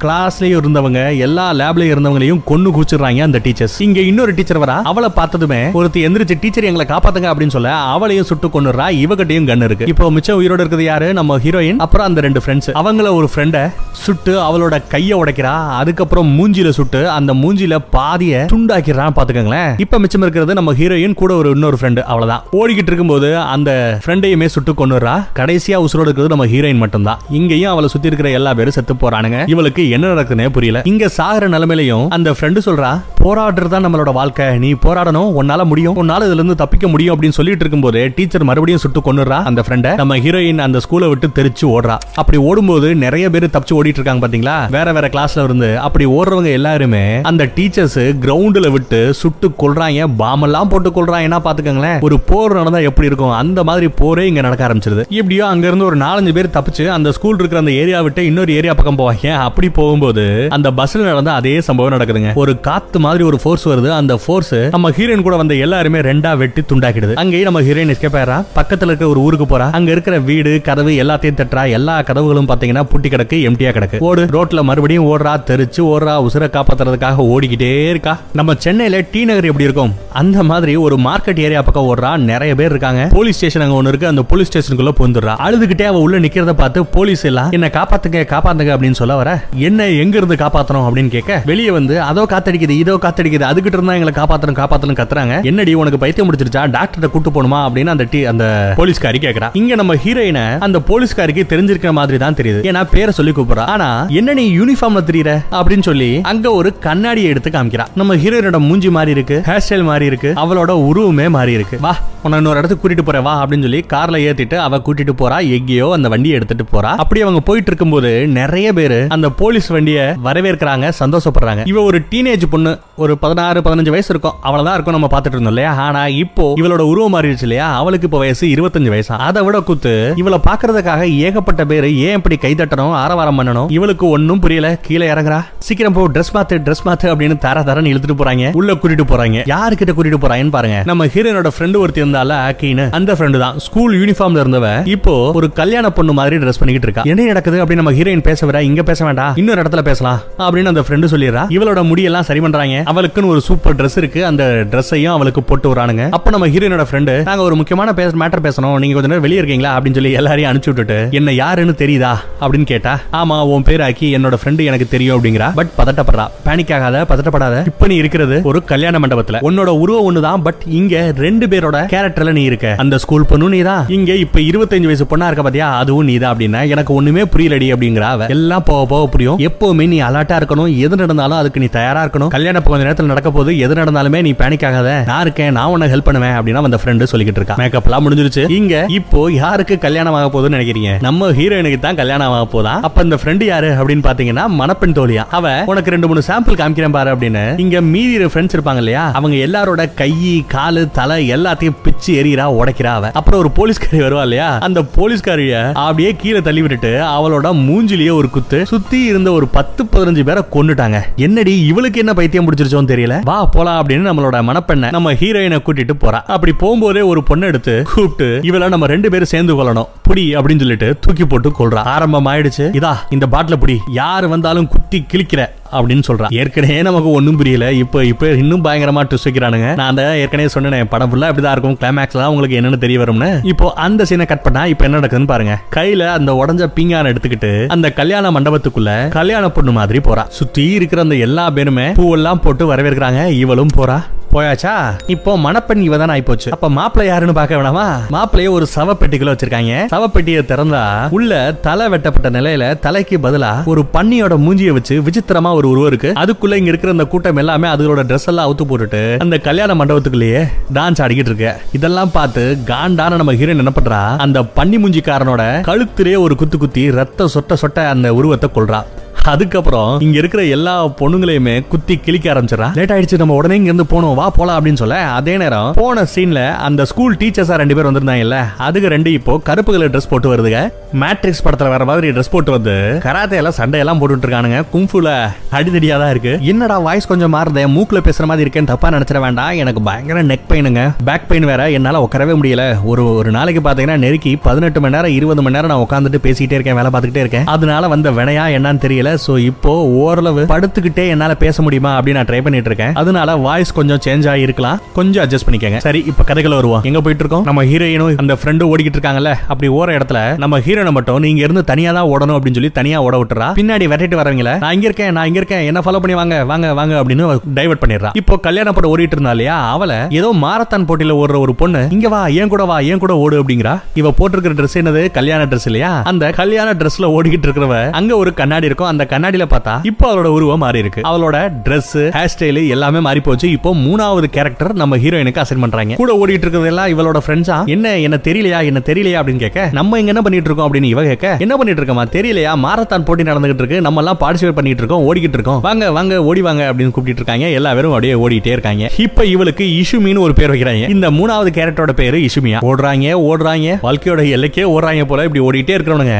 கிளாஸ்லயும் 0.03 0.59
இருந்தவங்க 0.61 1.17
எல்லா 1.25 1.53
லேப்லயும் 1.59 1.93
இருந்தவங்களையும் 1.95 2.41
கொன்னு 2.49 2.71
குச்சிடுறாங்க 2.77 3.21
அந்த 3.27 3.41
டீச்சர்ஸ் 3.45 3.75
இங்க 3.87 3.99
இன்னொரு 4.11 4.33
டீச்சர் 4.37 4.61
வரா 4.63 4.77
அவளை 4.91 5.09
பார்த்ததுமே 5.19 5.59
ஒருத்தி 5.79 6.05
எந்திரிச்சு 6.07 6.37
டீச்சர் 6.43 6.67
எங்களை 6.69 6.85
காப்பாத்துங்க 6.93 7.29
அப்படின்னு 7.33 7.55
சொல்ல 7.57 7.73
அவளையும் 7.95 8.29
சுட்டு 8.31 8.49
கொண்டுறா 8.55 8.87
இவகிட்டையும் 9.03 9.49
கன் 9.51 9.65
இருக்கு. 9.67 9.89
இப்போ 9.93 10.09
மிச்சம் 10.15 10.39
உயிரோட 10.41 10.59
இருக்குது 10.65 10.87
யாரு? 10.89 11.13
நம்ம 11.13 11.37
ஹீரோயின் 11.45 11.81
அப்புறம் 11.87 12.07
அந்த 12.09 12.21
ரெண்டு 12.27 12.43
ஃப்ரெண்ட்ஸ் 12.45 12.71
அவங்கள 12.81 13.13
ஒரு 13.19 13.29
ஃப்ரெண்டை 13.33 13.63
சுட்டு 14.05 14.41
அவளோட 14.47 14.81
கையை 14.87 15.17
உடைக்கிறா 15.21 15.53
அதுக்கப்புறம் 15.81 16.29
மூஞ்சில 16.39 16.69
சுட்டு 16.69 17.09
அந்த 17.09 17.33
மூஞ்சில 17.33 17.77
பாதிய 17.97 18.45
துண்டாக்கிறான்னு 18.55 19.17
பாத்துக்கோங்களேன் 19.19 19.71
இப்ப 19.85 19.99
மிச்சம் 19.99 20.21
இருக்கிறது 20.21 20.59
நம்ம 20.61 20.73
ஹீரோயின் 20.73 21.13
கூட 21.13 21.33
ஒரு 21.35 21.49
இன்னொரு 21.57 21.77
ஃப்ரெண்டு 21.81 22.01
அவ்வளவுதான். 22.01 22.29
தான் 22.31 22.43
ஓடிக்கிட்டு 22.59 22.91
இருக்கும்போது 22.91 23.29
அந்த 23.55 23.71
ஃப்ரெண்டையுமே 24.03 24.49
சுட்டு 24.55 24.73
கொண்டுறா 24.81 25.15
கடைசியா 25.39 25.79
உசுரோடு 25.85 26.07
இருக்கிறது 26.07 26.33
நம்ம 26.33 26.47
ஹீரோயின் 26.53 26.81
மட்டும்தான். 26.83 27.21
இங்கேயும் 27.39 27.71
அவளை 27.73 27.87
சுத்தி 27.93 28.09
இருக்கிற 28.11 28.29
எல்லா 28.39 28.53
பேரும் 28.59 28.77
செத்து 28.77 28.93
போறானுங்க. 29.03 29.39
இவளுக்கு 29.53 29.83
என்ன 29.95 30.13
நடக்குதுன்னே 30.13 30.49
புரியல. 30.57 30.81
இங்க 30.91 31.07
சாகிற 31.17 31.49
நிலைமையிலையும் 31.55 32.05
அந்த 32.17 32.29
ஃப்ரெண்டு 32.37 32.61
சொல்றா 32.67 32.91
போராடுறது 33.23 33.71
தான் 33.73 33.85
நம்மளோட 33.85 34.11
வாழ்க்கை. 34.19 34.45
நீ 34.63 34.69
போராடணும் 34.85 35.31
உன்னால 35.41 35.61
முடியும். 35.71 35.97
உன்னால 36.01 36.27
இதுல 36.27 36.41
இருந்து 36.41 36.55
தப்பிக்க 36.61 36.85
முடியும் 36.93 37.13
அப்படின்னு 37.15 37.37
சொல்லிட்டு 37.39 37.63
இருக்கும்போது 37.65 37.99
டீச்சர் 38.17 38.47
மறுபடியும் 38.49 38.83
சுட்டு 38.83 39.01
கொண்டுறா 39.07 39.39
அந்த 39.49 39.63
ஃப்ரெண்டை 39.65 39.91
நம்ம 40.01 40.17
ஹீரோயின் 40.25 40.63
அந்த 40.65 40.79
ஸ்கூலை 40.85 41.09
விட்டு 41.11 41.27
தெரிச்சு 41.39 41.65
ஓடுறா. 41.73 41.97
அப்படி 42.21 42.37
ஓடும்போது 42.49 42.89
நிறைய 43.03 43.25
பேர் 43.33 43.45
தப்பிச்சு 43.55 43.77
ஓடிட்டு 43.79 43.99
இருக்காங்க 43.99 44.23
பாத்தீங்களா? 44.25 44.55
வேற 44.77 44.87
வேற 44.97 45.07
கிளாஸ்ல 45.15 45.45
இருந்து 45.47 45.69
அப்படி 45.87 46.05
ஓடுறவங்க 46.17 46.51
எல்லாருமே 46.59 47.03
அந்த 47.31 47.45
டீச்சர்ஸ் 47.57 47.99
கிரவுண்டுல 48.25 48.69
விட்டு 48.75 49.01
சுட்டு 49.21 49.49
கொள்றாங்க 49.63 50.07
பாமெல்லாம் 50.21 50.71
போட்டு 50.73 50.89
கொள்றாங்கன்னா 50.97 51.39
பாத்துக்கோங்களேன். 51.47 51.99
ஒரு 52.11 52.19
போர் 52.29 52.53
நடந்தா 52.53 52.79
எப்படி 52.87 53.07
இருக்கும்? 53.07 53.33
அந்த 53.41 53.59
மாதிரி 53.63 53.87
போரே 53.99 54.23
இங்க 54.27 54.41
நடக்க 54.41 54.63
ஆரம்பிச்சிருது. 54.67 55.03
இப்படியோ 55.09 55.43
அங்க 55.47 55.67
இருந்து 55.67 55.85
ஒரு 55.85 55.97
நாலஞ்சு 55.97 56.31
பேர் 56.33 56.55
தப்பிச்சு 56.55 56.87
அந்த 56.87 57.11
ஸ்கூல் 57.11 57.37
இருக்கிற 57.37 57.59
அந்த 57.59 57.73
ஏரியா 57.81 58.01
விட்டு 58.01 58.25
இன்னொரு 58.25 58.51
ஏரியா 58.53 58.73
பக்கம் 58.73 58.97
போவாங்க. 58.97 59.29
அப்படி 59.47 59.69
போகும்போது 59.69 60.23
அந்த 60.49 60.71
பஸ்ல 60.71 61.03
நடந்த 61.09 61.33
அதே 61.33 61.61
சம்பவம் 61.61 61.93
நடக்குதுங்க. 61.93 62.33
ஒரு 62.33 62.59
காத்து 62.59 62.99
மாதிரி 62.99 63.23
ஒரு 63.23 63.39
ஃபோர்ஸ் 63.43 63.65
வருது. 63.69 63.89
அந்த 63.99 64.17
ஃபோர்ஸ் 64.25 64.53
நம்ம 64.75 64.89
ஹீரோயின் 64.89 65.25
கூட 65.27 65.35
வந்த 65.35 65.53
எல்லாருமே 65.65 65.99
ரெண்டா 65.99 66.37
வெட்டி 66.37 66.61
துண்டாக்கிடுது. 66.61 67.13
அங்கேயே 67.13 67.43
நம்ம 67.43 67.61
ஹீரோயின் 67.61 67.93
எஸ்கேப் 67.95 68.17
ஆயிரா 68.21 68.37
பக்கத்துல 68.55 68.91
இருக்க 68.91 69.07
ஒரு 69.07 69.19
ஊருக்கு 69.19 69.47
போறா. 69.53 69.69
அங்க 69.71 69.91
இருக்கிற 69.91 70.19
வீடு 70.19 70.61
கதவு 70.63 70.89
எல்லாத்தையும் 71.03 71.39
தட்டுறா. 71.41 71.63
எல்லா 71.69 72.01
கதவுகளும் 72.01 72.49
பாத்தீங்கன்னா 72.51 72.85
புட்டி 72.93 73.09
கிடக்கு 73.13 73.39
எம்டியா 73.49 73.73
கிடக்கு. 73.77 73.99
ஓடு. 74.09 74.25
ரோட்ல 74.37 74.63
மறுபடியும் 74.71 75.07
ஓடுறா 75.11 75.35
தெரிச்சு 75.51 75.81
ஓடுறா 75.91 76.15
உசுர 76.27 76.49
காப்பாத்துறதுக்காக 76.57 77.27
ஓடிக்கிட்டே 77.33 77.71
இருக்கா. 77.89 78.19
நம்ம 78.33 78.53
சென்னையில 78.57 79.03
டி 79.11 79.25
நகர் 79.25 79.49
எப்படி 79.51 79.67
இருக்கும்? 79.69 79.95
அந்த 80.13 80.43
மாதிரி 80.43 80.75
ஒரு 80.75 80.95
மார்க்கெட் 81.07 81.43
ஏரியா 81.47 81.61
பக்கம் 81.61 81.89
ஓடுற. 81.89 82.00
நிறைய 82.31 82.51
பேர் 82.55 82.71
இருக்காங்க. 82.73 83.01
போலீஸ் 83.17 83.37
ஸ்டேஷன் 83.37 83.61
அங்க 83.61 83.75
ஒன்னு 83.79 83.89
இருக்கு 83.93 84.07
அந்த 84.07 84.21
போலீஸ் 84.31 84.49
ஸ்டேஷனுக்குள்ள 84.51 84.93
போந்துடுறா. 84.99 85.33
அழுதுகிட்டே 85.47 85.85
அவ 85.91 85.99
உள்ள 86.05 86.19
நிக்கிறத 86.19 86.53
பார்த்து 86.53 86.85
போலீஸ் 86.97 87.23
எல்லாம் 87.29 87.51
என்ன 87.57 87.69
காப்பாத்துங்க 87.77 88.19
காப்பாத்துங்க 88.33 88.73
அப்படின்னு 88.75 88.99
சொல்ல 89.01 89.15
வர 89.21 89.29
என்ன 89.67 89.87
எங்க 90.03 90.17
இருந்து 90.17 90.35
காப்பாத்தணும்? 90.43 90.85
அப்படின்னு 90.87 91.11
கேட்க 91.15 91.41
வெளியே 91.51 91.71
வந்து 91.77 92.01
அதோ 92.01 92.23
காத்தடிக்குது 92.33 92.75
இதோ 92.83 92.95
காத்தடிக்குது 93.05 93.45
அதுகிட்ட 93.49 93.77
இருந்தா 93.77 93.95
எங்களை 93.99 94.13
காப்பாத்தணும் 94.19 94.59
காப்பாத்தணும் 94.61 94.99
கத்துறாங்க. 94.99 95.35
என்னடி 95.51 95.73
உனக்கு 95.81 96.01
பைத்தியம் 96.03 96.27
முடிச்சிருச்சா 96.29 96.63
டாக்டர் 96.77 97.13
கூட்டு 97.15 97.31
போகணுமா? 97.35 97.59
அப்படின்னு 97.67 97.93
அந்த 97.95 98.07
அந்த 98.31 98.45
போலீஸ்காரி 98.79 99.19
கேக்குறா. 99.25 99.49
இங்க 99.61 99.75
நம்ம 99.81 99.95
ஹீரோயினை 100.05 100.45
அந்த 100.67 100.79
போலீஸ்காரிக்கு 100.89 101.43
தெரிஞ்சிருக்கிற 101.53 101.91
மாதிரி 101.99 102.17
தான் 102.23 102.37
தெரியுது. 102.39 102.61
ஏன்னா 102.69 102.83
பேரை 102.93 103.13
சொல்லி 103.19 103.31
கூப்பிடுறா. 103.31 103.65
ஆனா 103.75 103.89
என்ன 104.19 104.33
நீ 104.39 104.45
யூனிஃபார்ம்ல 104.59 105.03
தெரியற? 105.11 105.31
அப்படின்னு 105.59 105.87
சொல்லி 105.89 106.09
அங்க 106.31 106.51
ஒரு 106.59 106.71
கண்ணாடியை 106.87 107.29
எடுத்து 107.29 107.49
காமிக்கிறா. 107.49 107.85
நம்ம 107.95 108.15
ஹீரோயினோட 108.23 108.59
மூஞ்சி 108.67 108.89
மாறி 108.97 109.11
இருக்கு 109.17 109.37
ஹேர் 109.49 109.63
ஸ்டைல் 109.67 109.87
மாறி 109.91 110.05
இருக்கு 110.11 110.29
அவளோட 110.43 110.71
உருவமே 110.89 111.27
மாறி 111.37 111.51
இருக்கு. 111.57 111.77
வா 111.85 111.90
உன்னை 112.23 112.37
இன்னொரு 112.39 112.57
இடத்துக்கு 112.57 112.83
கூட்டிட்டு 112.83 113.05
போறேன் 113.05 113.21
வா 113.21 113.33
அப்படின்னு 113.43 113.61
சொல்லி 113.61 113.79
கார்ல 113.93 114.17
ஏத்திட்டு 114.25 114.57
அவ 114.57 114.77
கூட்டிட்டு 114.77 115.13
போறா 115.21 115.37
எங்கேயோ 115.57 115.91
அந்த 115.91 116.07
வண்டியை 116.09 116.35
எடுத்துட்டு 116.35 116.65
போறா. 116.73 116.91
அப்படி 117.03 117.21
அவங்க 117.21 117.39
போயிட்டு 117.39 117.69
இருக்கும்போது 117.71 118.27
நிறைய 118.27 118.73
பேரு 118.73 119.05
அந்த 119.09 119.29
போலீஸ் 119.29 119.67
வண்டியை 119.67 120.05
வரவேற்கிறாங்க 120.27 120.91
சந்தோஷப்படுறாங்க. 120.99 121.61
இவ 121.65 121.81
ஒரு 121.81 121.99
டீனேஜ் 122.11 122.45
பொண்ணு 122.49 122.79
ஒரு 122.95 123.17
பதினாறு 123.17 123.61
பதினஞ்சு 123.61 123.89
வயசு 123.89 124.09
இருக்கும். 124.09 124.35
அவ்வளவுதான் 124.41 124.73
இருக்கும் 124.73 124.95
நம்ம 124.97 125.09
பார்த்துட்டு 125.13 125.37
இருந்தோம் 125.37 125.55
இல்லையா? 125.55 125.73
ஆனா 125.73 126.07
இப்போ 126.07 126.53
இவளோட 126.61 126.79
உருவம் 126.91 127.15
மாறிடுச்சு 127.15 127.41
இல்லையா? 127.41 127.75
அவளுக்கு 127.75 128.05
இப்போ 128.05 128.17
வயசு 128.17 128.45
இருபத்தஞ்சு 128.47 128.93
வயசா. 128.95 129.17
அதை 129.17 129.43
விட 129.43 129.59
குத்து 129.59 130.13
இவளை 130.15 130.39
பாக்குறதுக்காக 130.49 131.09
ஏகப்பட்ட 131.27 131.65
பேரு 131.65 131.97
ஏன் 131.97 132.15
இப்படி 132.21 132.37
கைதட்டணும் 132.41 132.93
ஆரவாரம் 133.03 133.39
பண்ணணும்? 133.39 133.69
இவளுக்கு 133.69 134.07
ஒன்னும் 134.09 134.39
புரியல. 134.39 134.77
கீழே 134.87 135.07
இறங்குறா. 135.13 135.41
சீக்கிரம் 135.59 135.93
போ 135.93 136.07
ட்ரெஸ் 136.09 136.33
மாத்து 136.33 136.61
ட்ரெஸ் 136.67 136.85
மாத்து 136.85 137.09
அப்படின்னு 137.13 137.37
தர 137.37 137.61
தரன்னு 137.61 137.91
இழுத்துட்டு 137.93 138.19
போறாங்க. 138.21 138.51
உள்ள 138.51 138.73
கூட்டிட்டு 138.73 139.07
போறாங்க. 139.13 139.39
யாருக்கிட்ட 139.55 139.95
கூட்டிட்டு 139.97 140.21
போறாங்கன்னு 140.23 140.55
பாருங்க. 140.57 140.79
நம்ம 140.85 141.05
ஹீரோனோட 141.05 141.51
ஃப்ரெண்டு 141.57 141.80
ஒருத்தி 141.81 142.01
இருந்தால 142.01 142.31
ஆக்கின்னு 142.49 142.91
அந்த 142.91 143.13
ஃப்ரெண்டு 143.13 143.39
தான். 143.39 143.59
ஸ்கூல் 143.59 143.97
யூனிஃபார்ம்ல 143.97 144.41
இருந்தவ 144.43 144.87
இப்போ 144.87 145.31
ஒரு 145.31 145.51
கல்யாண 145.51 145.91
பொண்ணு 145.91 146.13
மாதிரி 146.13 146.35
ட்ரெஸ் 146.35 146.59
பண்ணிக்கிட்டு 146.59 146.81
இருக்கா. 146.81 147.01
என்ன 147.03 147.23
நடக்குது? 147.23 147.65
அப்படின்னு 147.65 147.75
நம்ம 147.75 147.91
ஹீரோயின் 147.91 148.21
பேச 148.21 148.45
வர 148.45 148.63
இங்க 148.63 148.83
பேச 148.83 149.05
வேண்டாம். 149.05 149.35
இன்னொரு 149.35 149.61
இடத்துல 149.61 149.81
பேசலாம். 149.81 150.19
அப்படின்னு 150.39 150.65
அந்த 150.65 150.81
ஃப்ரெண்டு 150.81 151.09
சொல்லிடுறா. 151.09 151.45
இவளோட 151.49 151.93
முடியெல்லாம் 151.93 152.19
சரி 152.19 152.39
பண்றாங்க. 152.41 152.83
அவளுக்குன்னு 152.85 153.25
ஒரு 153.25 153.41
சூப்பர் 153.41 153.75
ட்ரெஸ் 153.75 153.97
இருக்கு. 153.97 154.25
அந்த 154.25 154.65
ட்ரெஸ்ஸையும் 154.71 155.09
அவளுக்கு 155.09 155.43
போட்டு 155.43 155.75
வரானுங்க 155.75 156.09
அப்ப 156.09 156.29
நம்ம 156.29 156.47
ஹீரோயினோட 156.47 156.85
ஃப்ரெண்டு 156.91 157.21
நாங்க 157.21 157.41
ஒரு 157.41 157.55
முக்கியமான 157.55 157.93
பேச 157.93 158.17
மேட்டர் 158.17 158.43
பேசணும். 158.43 158.79
நீங்க 158.79 158.93
கொஞ்ச 158.93 159.07
நேரம் 159.07 159.21
வெளியே 159.21 159.37
இருக்கீங்களா? 159.37 159.79
அப்படின்னு 159.79 159.93
சொல்லி 159.93 160.11
எல்லாரையும் 160.11 160.51
அனுப்பிச்சு 160.51 160.65
விட்டுட்டு 160.65 161.07
என்ன 161.11 161.33
யாருன்னு 161.33 161.75
தெரியுதா? 161.77 162.15
அப்படின்னு 162.41 162.63
கேட்டா 162.63 162.99
ஆமா 163.13 163.43
உன் 163.43 163.63
பேர் 163.63 163.81
ஆக்கி 163.81 164.17
என்னோட 164.17 164.33
ஃப்ரெண்டு 164.43 164.65
எனக்கு 164.65 164.87
தெரியும். 164.87 165.23
அப்படிங்கிறா. 165.23 165.51
பட் 165.55 165.67
பதட்டப்படுறா. 165.77 166.27
பேனிக் 166.45 166.73
ஆகாத 166.73 167.05
பதட்டப்படாத. 167.09 167.65
இப்ப 167.65 167.87
நீ 167.87 167.95
இருக்கிறது 167.95 168.41
ஒரு 168.43 168.63
கல்யாண 168.63 168.99
மண்டபத்துல. 168.99 169.37
உன்னோட 169.41 169.65
உருவம் 169.65 170.15
ஒண்ணுதான் 170.15 170.43
பட் 170.43 170.61
இங்க 170.65 171.13
ரெண்டு 171.17 171.47
பேரோட 171.47 171.70
கேரக்டர்ல 171.77 172.31
நீ 172.31 172.43
இருக்க. 172.43 172.75
அந்த 172.77 172.97
ஸ்கூல் 172.97 173.25
பொண்ணு 173.25 173.49
நீ 173.49 173.61
தான் 173.61 173.85
இங்க 173.87 174.15
இப்ப 174.15 174.39
இருபத்தஞ்சு 174.39 174.85
வயசு 174.85 175.05
பொண்ணா 175.05 175.25
இருக்க 175.25 175.41
பாத்தியா? 175.41 175.77
அதுவும் 175.77 176.05
நீ 176.05 176.17
தான் 176.17 176.37
அப்படின்னா 176.37 176.67
எனக்கு 176.67 176.93
ஒண்ணுமே 176.93 177.21
புரியலடி 177.21 177.73
அப்படிங்கிற 177.73 178.27
எல்லாம் 178.27 178.63
போக 178.63 178.85
போக 178.85 179.07
புரியும். 179.07 179.37
எப்பவுமே 179.37 179.87
நீ 179.87 180.01
அலர்ட்டா 180.01 180.39
இருக்கணும். 180.41 180.77
எது 180.77 180.95
நடந்தாலும் 180.95 181.37
அதுக்கு 181.37 181.59
நீ 181.59 181.65
தயாரா 181.65 182.05
இருக்கணும். 182.05 182.27
கல்யாணம் 182.27 182.63
கொஞ்ச 182.63 182.85
நேரத்துல 182.87 183.05
நடக்க 183.05 183.31
போது 183.31 183.57
எது 183.59 183.75
நடந்தாலுமே 183.75 184.21
நீ 184.21 184.31
பேனிக் 184.31 184.65
ஆகாத. 184.65 185.03
நான் 185.07 185.21
இருக்கேன் 185.21 185.51
நான் 185.51 185.65
உனக்கு 185.65 185.97
ஹெல்ப் 185.97 186.03
பண்ணுவேன் 186.03 186.31
அப்படின்னா 186.31 186.63
அந்த 186.63 186.79
ஃப்ரெண்டு 186.83 187.03
சொல்லிக்கிட்டு 187.11 187.37
இருக்கா. 187.37 187.55
மேக்கப் 187.55 187.83
எல்லாம் 187.83 188.09
முடிஞ்சிருச்சு. 188.09 188.49
இங்க 188.49 188.85
இப்போ 188.87 189.31
யாருக்கு 189.31 189.77
கல்யாணம் 189.77 190.13
ஆக 190.13 190.27
போகுதுன்னு 190.27 190.57
நினைக்கிறீங்க? 190.57 191.01
நம்ம 191.01 191.31
ஹீரோயினுக்கு 191.31 191.79
தான் 191.79 191.95
கல்யாணம் 191.95 192.27
ஆக 192.27 192.45
போதா 192.45 192.79
அப்ப 192.81 193.01
இந்த 193.01 193.17
ஃப்ரெண்டு 193.23 193.43
யாரு 193.43 193.69
அப்படின்னு 193.71 194.03
பாத்தீங்கன்னா 194.09 194.47
மணப்பெண் 194.47 194.97
தோழியா. 194.99 195.25
அவ 195.29 195.63
உனக்கு 195.65 195.91
ரெண்டு 195.91 196.07
மூணு 196.07 196.21
சாம்பிள் 196.27 196.59
காமிக்கிறேன் 196.61 196.91
பாரு 196.91 197.15
அப்படின்னு. 197.15 197.59
இங்க 197.59 197.81
மீதி 197.81 198.25
ஃப்ரெண்ட்ஸ் 198.25 198.57
இருப்பாங்க 198.57 198.77
இல்லையா? 198.77 199.11
அவங்க 199.11 199.35
எல்லாரோட 199.47 199.93
கை 199.93 200.45
காலு 200.47 200.91
தலை 200.91 201.31
எல்லாத்தையும் 201.33 201.60
பிச்சு 201.69 202.23
எரியறா 202.23 202.45
உடைக்கிறா 202.59 202.85
அவ 202.85 203.11
அப்புறம் 203.11 203.39
ஒரு 203.39 203.51
போலீஸ்காரி 203.55 203.99
வருவா 204.01 204.21
இல்லையா? 204.21 204.57
அந்த 204.57 204.81
போலீஸ்காரிய 204.81 205.73
அப்படியே 205.73 206.15
கீழே 206.15 206.41
தள்ளி 206.41 206.61
விட்டுட்டு 206.61 207.01
அவளோட 207.03 207.47
மூஞ்சிலேயே 207.67 208.11
ஒரு 208.11 208.29
குத்து. 208.29 208.65
சுத்தி 208.65 209.01
இருந்த 209.03 209.31
ஒரு 209.31 209.47
பத்து 209.47 209.83
பதினஞ்சு 209.83 210.23
பேரை 210.23 210.43
கொன்னுட்டாங்க. 210.51 211.01
என்னடி 211.15 211.65
இவளுக்கு 211.65 211.99
என்ன 211.99 212.13
பைத்தியம் 212.13 212.51
பிடிச்சிருச்சோன்னு 212.51 212.91
தெரியல? 212.93 213.21
வா 213.23 213.45
போலாம் 213.45 213.87
அப்படின்னு 213.87 214.09
நம்மளோட 214.09 214.39
மனப்பெண்ணை 214.49 214.91
நம்ம 214.91 215.13
ஹீரோயினை 215.13 215.59
கூட்டிட்டு 215.59 215.93
போறா. 215.99 216.21
அப்படி 216.27 216.53
போகும்போதே 216.59 217.05
ஒரு 217.05 217.23
பொண்ணு 217.23 217.47
எடுத்து 217.47 217.83
கூப்பிட்டு 217.93 218.39
இவள 218.43 218.69
நம்ம 218.69 218.85
ரெண்டு 218.85 219.09
பேரும் 219.09 219.27
சேர்ந்து 219.27 219.55
கொள்ளணும் 219.55 219.87
புடி 220.09 220.25
அப்படின்னு 220.37 220.57
சொல்லிட்டு 220.57 220.97
தூக்கி 221.01 221.25
போட்டு 221.25 221.49
கொள்றா 221.49 221.83
ஆரம்பம் 221.95 222.25
ஆயிடுச்சு 222.25 222.67
இதா 222.79 222.95
இந்த 223.09 223.27
பாட்டில 223.31 223.57
புடி. 223.63 223.77
யாரு 223.93 224.29
வந்தாலும் 224.29 224.67
குத்தி 224.67 225.05
கிழிக்கிற 225.13 225.47
அப்படின்னு 225.77 226.05
சொல்றான் 226.09 226.33
ஏற்கனவே 226.41 226.77
நமக்கு 226.89 227.11
ஒன்றும் 227.17 227.39
புரியல. 227.41 227.67
இப்போ 227.83 227.99
இப்போ 228.11 228.27
இன்னும் 228.43 228.65
பயங்கரமா 228.67 229.03
ட்விஸ்ட் 229.09 229.29
வைக்கிறானுங்க. 229.29 229.69
நான் 229.79 229.91
அந்த 229.93 230.03
ஏற்கனவே 230.23 230.53
சொன்னேன் 230.55 230.91
படம் 230.93 231.11
ஃபுல்லா 231.13 231.29
இப்படிதான் 231.31 231.55
இருக்கும். 231.57 231.77
கிளைமேக்ஸ்ல 231.81 232.29
உங்களுக்கு 232.33 232.59
என்னன்னு 232.61 232.83
தெரிய 232.85 232.99
வரும்னு. 233.03 233.31
இப்போ 233.53 233.73
அந்த 233.87 234.05
சீனை 234.11 234.27
கட் 234.31 234.45
பண்ணா 234.47 234.63
இப்போ 234.73 234.85
என்ன 234.87 234.99
நடக்குதுன்னு 234.99 235.33
பாருங்க. 235.33 235.55
கையில 235.77 236.07
அந்த 236.17 236.33
உடஞ்ச 236.41 236.69
பீங்கான 236.77 237.11
எடுத்துக்கிட்டு 237.13 237.51
அந்த 237.77 237.89
கல்யாண 237.99 238.31
மண்டபத்துக்குள்ள 238.37 238.93
கல்யாண 239.19 239.45
பொண்ணு 239.57 239.73
மாதிரி 239.81 240.01
போறா. 240.07 240.25
சுத்தி 240.39 240.65
இருக்கிற 240.79 241.01
அந்த 241.07 241.17
எல்லா 241.27 241.45
பேருமே 241.59 241.89
பூவெல்லாம் 241.99 242.43
போட்டு 242.45 242.65
வரவேற்கிறாங்க. 242.73 243.21
இவளும் 243.43 243.77
போறா. 243.77 243.99
போயாச்சா? 244.33 244.73
இப்போ 245.13 245.31
மணப்பெண் 245.45 245.81
இவ 245.85 245.95
தான் 246.01 246.11
ஆயிப்போச்சு. 246.13 246.49
அப்ப 246.55 246.67
மாப்பிள்ள 246.75 247.03
யாருன்னு 247.07 247.33
பாக்க 247.37 247.57
வேணாமா? 247.57 247.83
மாப்பிள்ளைய 248.13 248.51
ஒரு 248.57 248.65
சவப்பெட்டிக்குள்ள 248.75 249.31
வச்சிருக்காங்க. 249.33 249.73
சவப்பெட்டியை 249.93 250.41
திறந்தா 250.51 250.83
உள்ள 251.17 251.39
தலை 251.65 251.85
வெட்டப்பட்ட 251.93 252.29
நிலையில 252.35 252.69
தலைக்கு 252.85 253.17
பதிலா 253.25 253.49
ஒரு 253.71 253.81
பன்னியோட 253.95 254.35
மூஞ்சியை 254.45 254.73
வச்சு 254.77 254.95
விசித்திரமா 255.07 255.51
ஒரு 255.61 255.69
உருவம் 255.73 255.91
இருக்கு. 255.91 256.09
அதுக்குள்ள 256.23 256.59
இங்க 256.61 256.71
இருக்கிற 256.73 256.91
அந்த 256.91 257.05
கூட்டம் 257.13 257.41
எல்லாமே 257.43 257.67
அதோட 257.67 258.03
ட்ரெஸ் 258.09 258.29
எல்லாம் 258.31 258.47
அவுத்து 258.47 258.65
போட்டுட்டு 258.69 259.01
அந்த 259.19 259.37
கல்யாண 259.37 259.71
மண்டபத்துக்குள்ளேயே 259.79 260.41
டான்ஸ் 260.73 261.01
ஆடிக்கிட்டு 261.03 261.31
இருக்கு. 261.31 261.51
இதெல்லாம் 261.71 262.11
பார்த்து 262.17 262.43
காண்டான 262.71 263.19
நம்ம 263.21 263.33
ஹீரோயின் 263.33 263.63
என்ன 263.63 263.73
பண்றா? 263.79 264.01
அந்த 264.25 264.39
பன்னி 264.57 264.77
மூஞ்சிக்காரனோட 264.83 265.43
கழுத்திலேயே 265.69 266.19
ஒரு 266.25 266.35
குத்து 266.35 266.57
குத்தி 266.57 266.83
ரத்த 266.99 267.29
சொட்ட 267.33 267.55
சொட்ட 267.61 267.87
அந்த 267.93 268.13
உருவத்தை 268.19 268.49
கொள்றா 268.55 268.81
அதுக்கப்புறம் 269.29 269.99
இங்க 269.99 270.17
இருக்கிற 270.17 270.43
எல்லா 270.43 270.85
பொண்ணுங்களையுமே 270.99 271.67
குத்தி 271.67 271.95
கிழிக்க 272.05 272.33
ஆரம்பிச்சிடறா. 272.33 272.67
லேட் 272.77 272.91
ஆயிடுச்சு 272.91 273.17
நம்ம 273.17 273.33
உடனே 273.33 273.55
இங்க 273.55 273.69
இருந்து 273.71 273.85
போனோம் 273.91 274.15
வா 274.15 274.29
போலாம் 274.29 274.57
அப்படின்னு 274.57 274.81
சொல்ல 274.81 274.95
அதே 275.17 275.37
நேரம் 275.37 275.73
போன 275.73 276.05
சீன்ல 276.13 276.55
அந்த 276.67 276.85
ஸ்கூல் 276.85 277.17
டீச்சர்ஸா 277.17 277.55
ரெண்டு 277.61 277.75
பேர் 277.75 277.87
வந்திருந்தாங்கல்ல 277.89 278.37
அதுக்கு 278.57 278.89
ரெண்டு 278.89 279.11
இப்போ 279.11 279.39
கருப்பு 279.49 279.73
கலர் 279.73 279.89
ட்ரெஸ் 279.89 280.09
போட்டு 280.09 280.35
வருதுங்க. 280.35 280.61
மேட்ரிக்ஸ் 281.01 281.43
படத்துல 281.45 281.69
வர 281.73 281.85
மாதிரி 281.85 282.09
ட்ரெஸ் 282.09 282.31
போட்டு 282.31 282.51
வந்து 282.51 282.99
கராத்தே 283.03 283.37
எல்லாம் 283.41 283.57
சண்டை 283.59 283.79
எல்லாம் 283.79 284.01
போட்டுட்டு 284.01 284.27
இருக்கானுங்க. 284.27 284.63
கும்ஃபுல 284.73 285.11
அடிதடியா 285.51 285.97
தான் 285.97 286.09
இருக்கு. 286.09 286.39
என்னடா 286.41 286.79
வாய்ஸ் 286.79 287.07
கொஞ்சம் 287.07 287.33
மாறுதே. 287.35 287.65
மூக்குல 287.75 288.01
பேசுற 288.07 288.25
மாதிரி 288.25 288.49
இருக்கேன்னு 288.49 288.71
தப்பா 288.73 288.89
நினைச்சிட 288.89 289.19
வேண்டாம். 289.19 289.51
எனக்கு 289.51 289.81
பயங்கர 289.81 290.23
நெக் 290.23 290.49
பெயினுங்க 290.49 290.95
பேக் 291.05 291.27
பெயின் 291.27 291.45
வேற. 291.45 291.69
என்னால 291.69 292.07
உட்காரவே 292.07 292.35
முடியல. 292.41 292.83
ஒரு 292.83 293.15
ஒரு 293.15 293.31
நாளைக்கு 293.31 293.69
பாத்தீங்கன்னா 293.69 293.97
நெருக்கி 293.97 294.35
பதினெட்டு 294.35 294.81
மணி 294.81 294.95
நேரம் 294.95 295.11
இருபது 295.11 295.41
மணி 295.41 295.55
நேரம் 295.55 295.73
நான் 295.73 295.85
உட்காந்துட்டு 295.87 296.25
பேசிக்கிட்டே 296.27 296.59
இருக்கேன் 296.59 296.79
வேலை 296.81 296.91
பார்த்துக்கிட்டே 296.91 297.25
இருக்கேன். 297.25 297.45
அதனால 297.45 297.87
வந்த 297.87 298.11
வினையா 298.11 298.47
என்னன்னு 298.57 298.83
தெரியல. 298.87 299.09
இல்ல 299.11 299.23
சோ 299.25 299.33
இப்போ 299.49 299.71
ஓரளவு 300.01 300.41
படுத்துக்கிட்டே 300.51 301.03
என்னால 301.13 301.33
பேச 301.43 301.61
முடியுமா 301.65 301.91
அப்படின்னு 301.97 302.19
நான் 302.19 302.29
ட்ரை 302.29 302.39
பண்ணிட்டு 302.45 302.69
இருக்கேன் 302.71 302.93
அதனால 303.01 303.35
வாய்ஸ் 303.45 303.71
கொஞ்சம் 303.79 304.01
சேஞ்ச் 304.05 304.25
ஆகிருக்கலாம் 304.33 304.77
கொஞ்சம் 304.97 305.23
அட்ஜஸ்ட் 305.23 305.47
பண்ணிக்கங்க. 305.47 305.79
சரி 305.85 306.01
இப்ப 306.11 306.25
கதைகளை 306.29 306.55
வருவோம். 306.59 306.83
எங்க 306.89 306.99
போயிட்டு 307.05 307.23
இருக்கோம் 307.23 307.45
நம்ம 307.49 307.63
ஹீரோயினும் 307.71 308.19
அந்த 308.23 308.35
ஃப்ரெண்டு 308.41 308.69
ஓடிக்கிட்டு 308.71 308.97
இருக்காங்கல்ல? 308.99 309.31
அப்படி 309.51 309.69
ஓர 309.79 309.87
இடத்துல 309.97 310.19
நம்ம 310.43 310.59
ஹீரோனை 310.67 310.93
மட்டும் 310.97 311.19
நீங்க 311.25 311.41
இருந்து 311.45 311.63
தனியா 311.71 311.91
தான் 311.97 312.09
ஓடணும் 312.13 312.37
அப்படின்னு 312.37 312.59
சொல்லி 312.59 312.71
தனியா 312.79 312.99
ஓட 313.07 313.17
விட்டுறா. 313.21 313.49
பின்னாடி 313.59 313.87
விரட்டிட்டு 313.93 314.21
வரவங்கள 314.21 314.53
நான் 314.63 314.75
இங்க 314.77 314.87
இருக்கேன் 314.89 315.13
நான் 315.17 315.27
இங்க 315.31 315.39
இருக்கேன் 315.41 315.65
என்ன 315.71 315.83
ஃபாலோ 315.87 316.01
பண்ணி 316.05 316.17
வாங்க 316.21 316.37
வாங்க 316.51 316.69
வாங்க 316.79 316.95
அப்படின்னு 317.01 317.27
டைவர்ட் 317.59 317.83
பண்ணிடுறா. 317.83 318.11
இப்போ 318.21 318.37
கல்யாணம் 318.47 318.77
படம் 318.79 318.93
ஓடிட்டு 318.93 319.17
இருந்தா 319.17 319.35
இல்லையா? 319.37 319.57
அவளை 319.75 319.99
ஏதோ 320.21 320.31
மாரத்தான் 320.45 320.87
போட்டியில 320.91 321.17
ஓடுற 321.21 321.39
ஒரு 321.45 321.55
பொண்ணு 321.63 321.83
இங்க 321.97 322.07
வா 322.15 322.21
ஏன் 322.39 322.53
கூட 322.55 322.63
வா 322.71 322.79
ஏன் 322.91 323.03
கூட 323.05 323.13
ஓடு 323.25 323.41
அப்படிங்கிறா. 323.41 323.75
இவ 324.01 324.13
போட்டிருக்கிற 324.21 324.55
ட்ரெஸ் 324.61 324.79
என்னது? 324.83 325.03
கல்யாண 325.19 325.41
ட்ரெஸ் 325.51 325.69
இல்லையா? 325.71 325.91
அந்த 326.13 326.31
கல்யாண 326.41 326.69
ட்ரெஸ்ல 326.81 327.11
ஓடிக்கிட்டு 327.17 327.47
இருக்கிறவ 327.47 327.75
அங்க 327.99 328.11
ஒரு 328.21 328.31
கண்ணாடி 328.41 328.67
இருக்கும். 328.69 328.89
அந்த 328.91 329.00
அந்த 329.01 329.07
கண்ணாடியில 329.13 329.45
பார்த்தா 329.51 329.73
இப்போ 329.89 330.05
அவளோட 330.11 330.29
உருவம் 330.37 330.61
மாறி 330.63 330.79
இருக்கு. 330.83 331.01
அவளோட 331.09 331.37
ட்ரெஸ் 331.65 331.93
ஹேர் 332.15 332.31
ஸ்டைல் 332.33 332.59
எல்லாமே 332.75 332.99
மாறி 333.05 333.21
போச்சு. 333.27 333.47
இப்போ 333.57 333.69
மூணாவது 333.85 334.27
கேரக்டர் 334.35 334.73
நம்ம 334.81 334.97
ஹீரோயினுக்கு 335.03 335.41
அசைன் 335.43 335.63
பண்றாங்க. 335.63 335.95
கூட 336.01 336.11
ஓடிட்டு 336.21 336.45
இருக்கிறதெல்லாம் 336.45 336.91
இவளோட 336.93 337.19
ஃப்ரெண்ட்ஸா 337.25 337.57
என்ன 337.75 337.93
என்ன 338.05 338.17
தெரியலையா 338.27 338.59
என்ன 338.69 338.81
தெரியலையா 338.89 339.19
அப்படின்னு 339.21 339.43
கேட்க 339.45 339.69
நம்ம 339.79 339.99
இங்க 339.99 340.11
என்ன 340.13 340.23
பண்ணிட்டு 340.25 340.49
இருக்கோம் 340.49 340.67
அப்படின்னு 340.67 340.89
இவ 340.93 341.03
கேட்க 341.03 341.35
என்ன 341.45 341.53
பண்ணிட்டு 341.59 341.81
இருக்கோமா 341.81 342.05
தெரியலையா? 342.15 342.51
மாரத்தான் 342.65 343.05
போட்டி 343.07 343.23
நடந்துகிட்டு 343.29 343.63
இருக்கு. 343.63 343.79
நம்ம 343.87 343.99
எல்லாம் 344.03 344.19
பார்ட்டிசிபேட் 344.23 344.57
பண்ணிட்டு 344.59 344.83
இருக்கோம் 344.83 345.05
ஓடிக்கிட்டு 345.07 345.39
இருக்கோம். 345.39 345.59
வாங்க 345.67 345.91
வாங்க 345.97 346.23
ஓடி 346.29 346.41
வாங்க 346.47 346.63
அப்படின்னு 346.71 346.95
கூப்பிட்டு 346.97 347.21
இருக்காங்க. 347.23 347.47
எல்லா 347.59 347.73
பேரும் 347.73 347.95
அப்படியே 347.95 348.15
ஓடிட்டே 348.25 348.53
இருக்காங்க. 348.57 348.89
இப்போ 349.05 349.25
இவளுக்கு 349.33 349.65
இஷுமின்னு 349.81 350.25
ஒரு 350.27 350.35
பேர் 350.39 350.53
வைக்கிறாங்க. 350.53 350.89
இந்த 350.95 351.09
மூணாவது 351.11 351.51
கேரக்டரோட 351.57 351.93
பேரு 352.01 352.19
இஷுமியா 352.27 352.61
ஓடுறாங்க 352.71 353.07
ஓடுறாங்க. 353.29 353.77
வாழ்க்கையோட 353.87 354.21
எல்லைக்கே 354.35 354.65
ஓடுறாங்க 354.75 355.05
போல 355.11 355.27
இப்படி 355.29 355.43
ஓடிட்டே 355.47 355.75
இருக்கிறவனுங்க. 355.77 356.17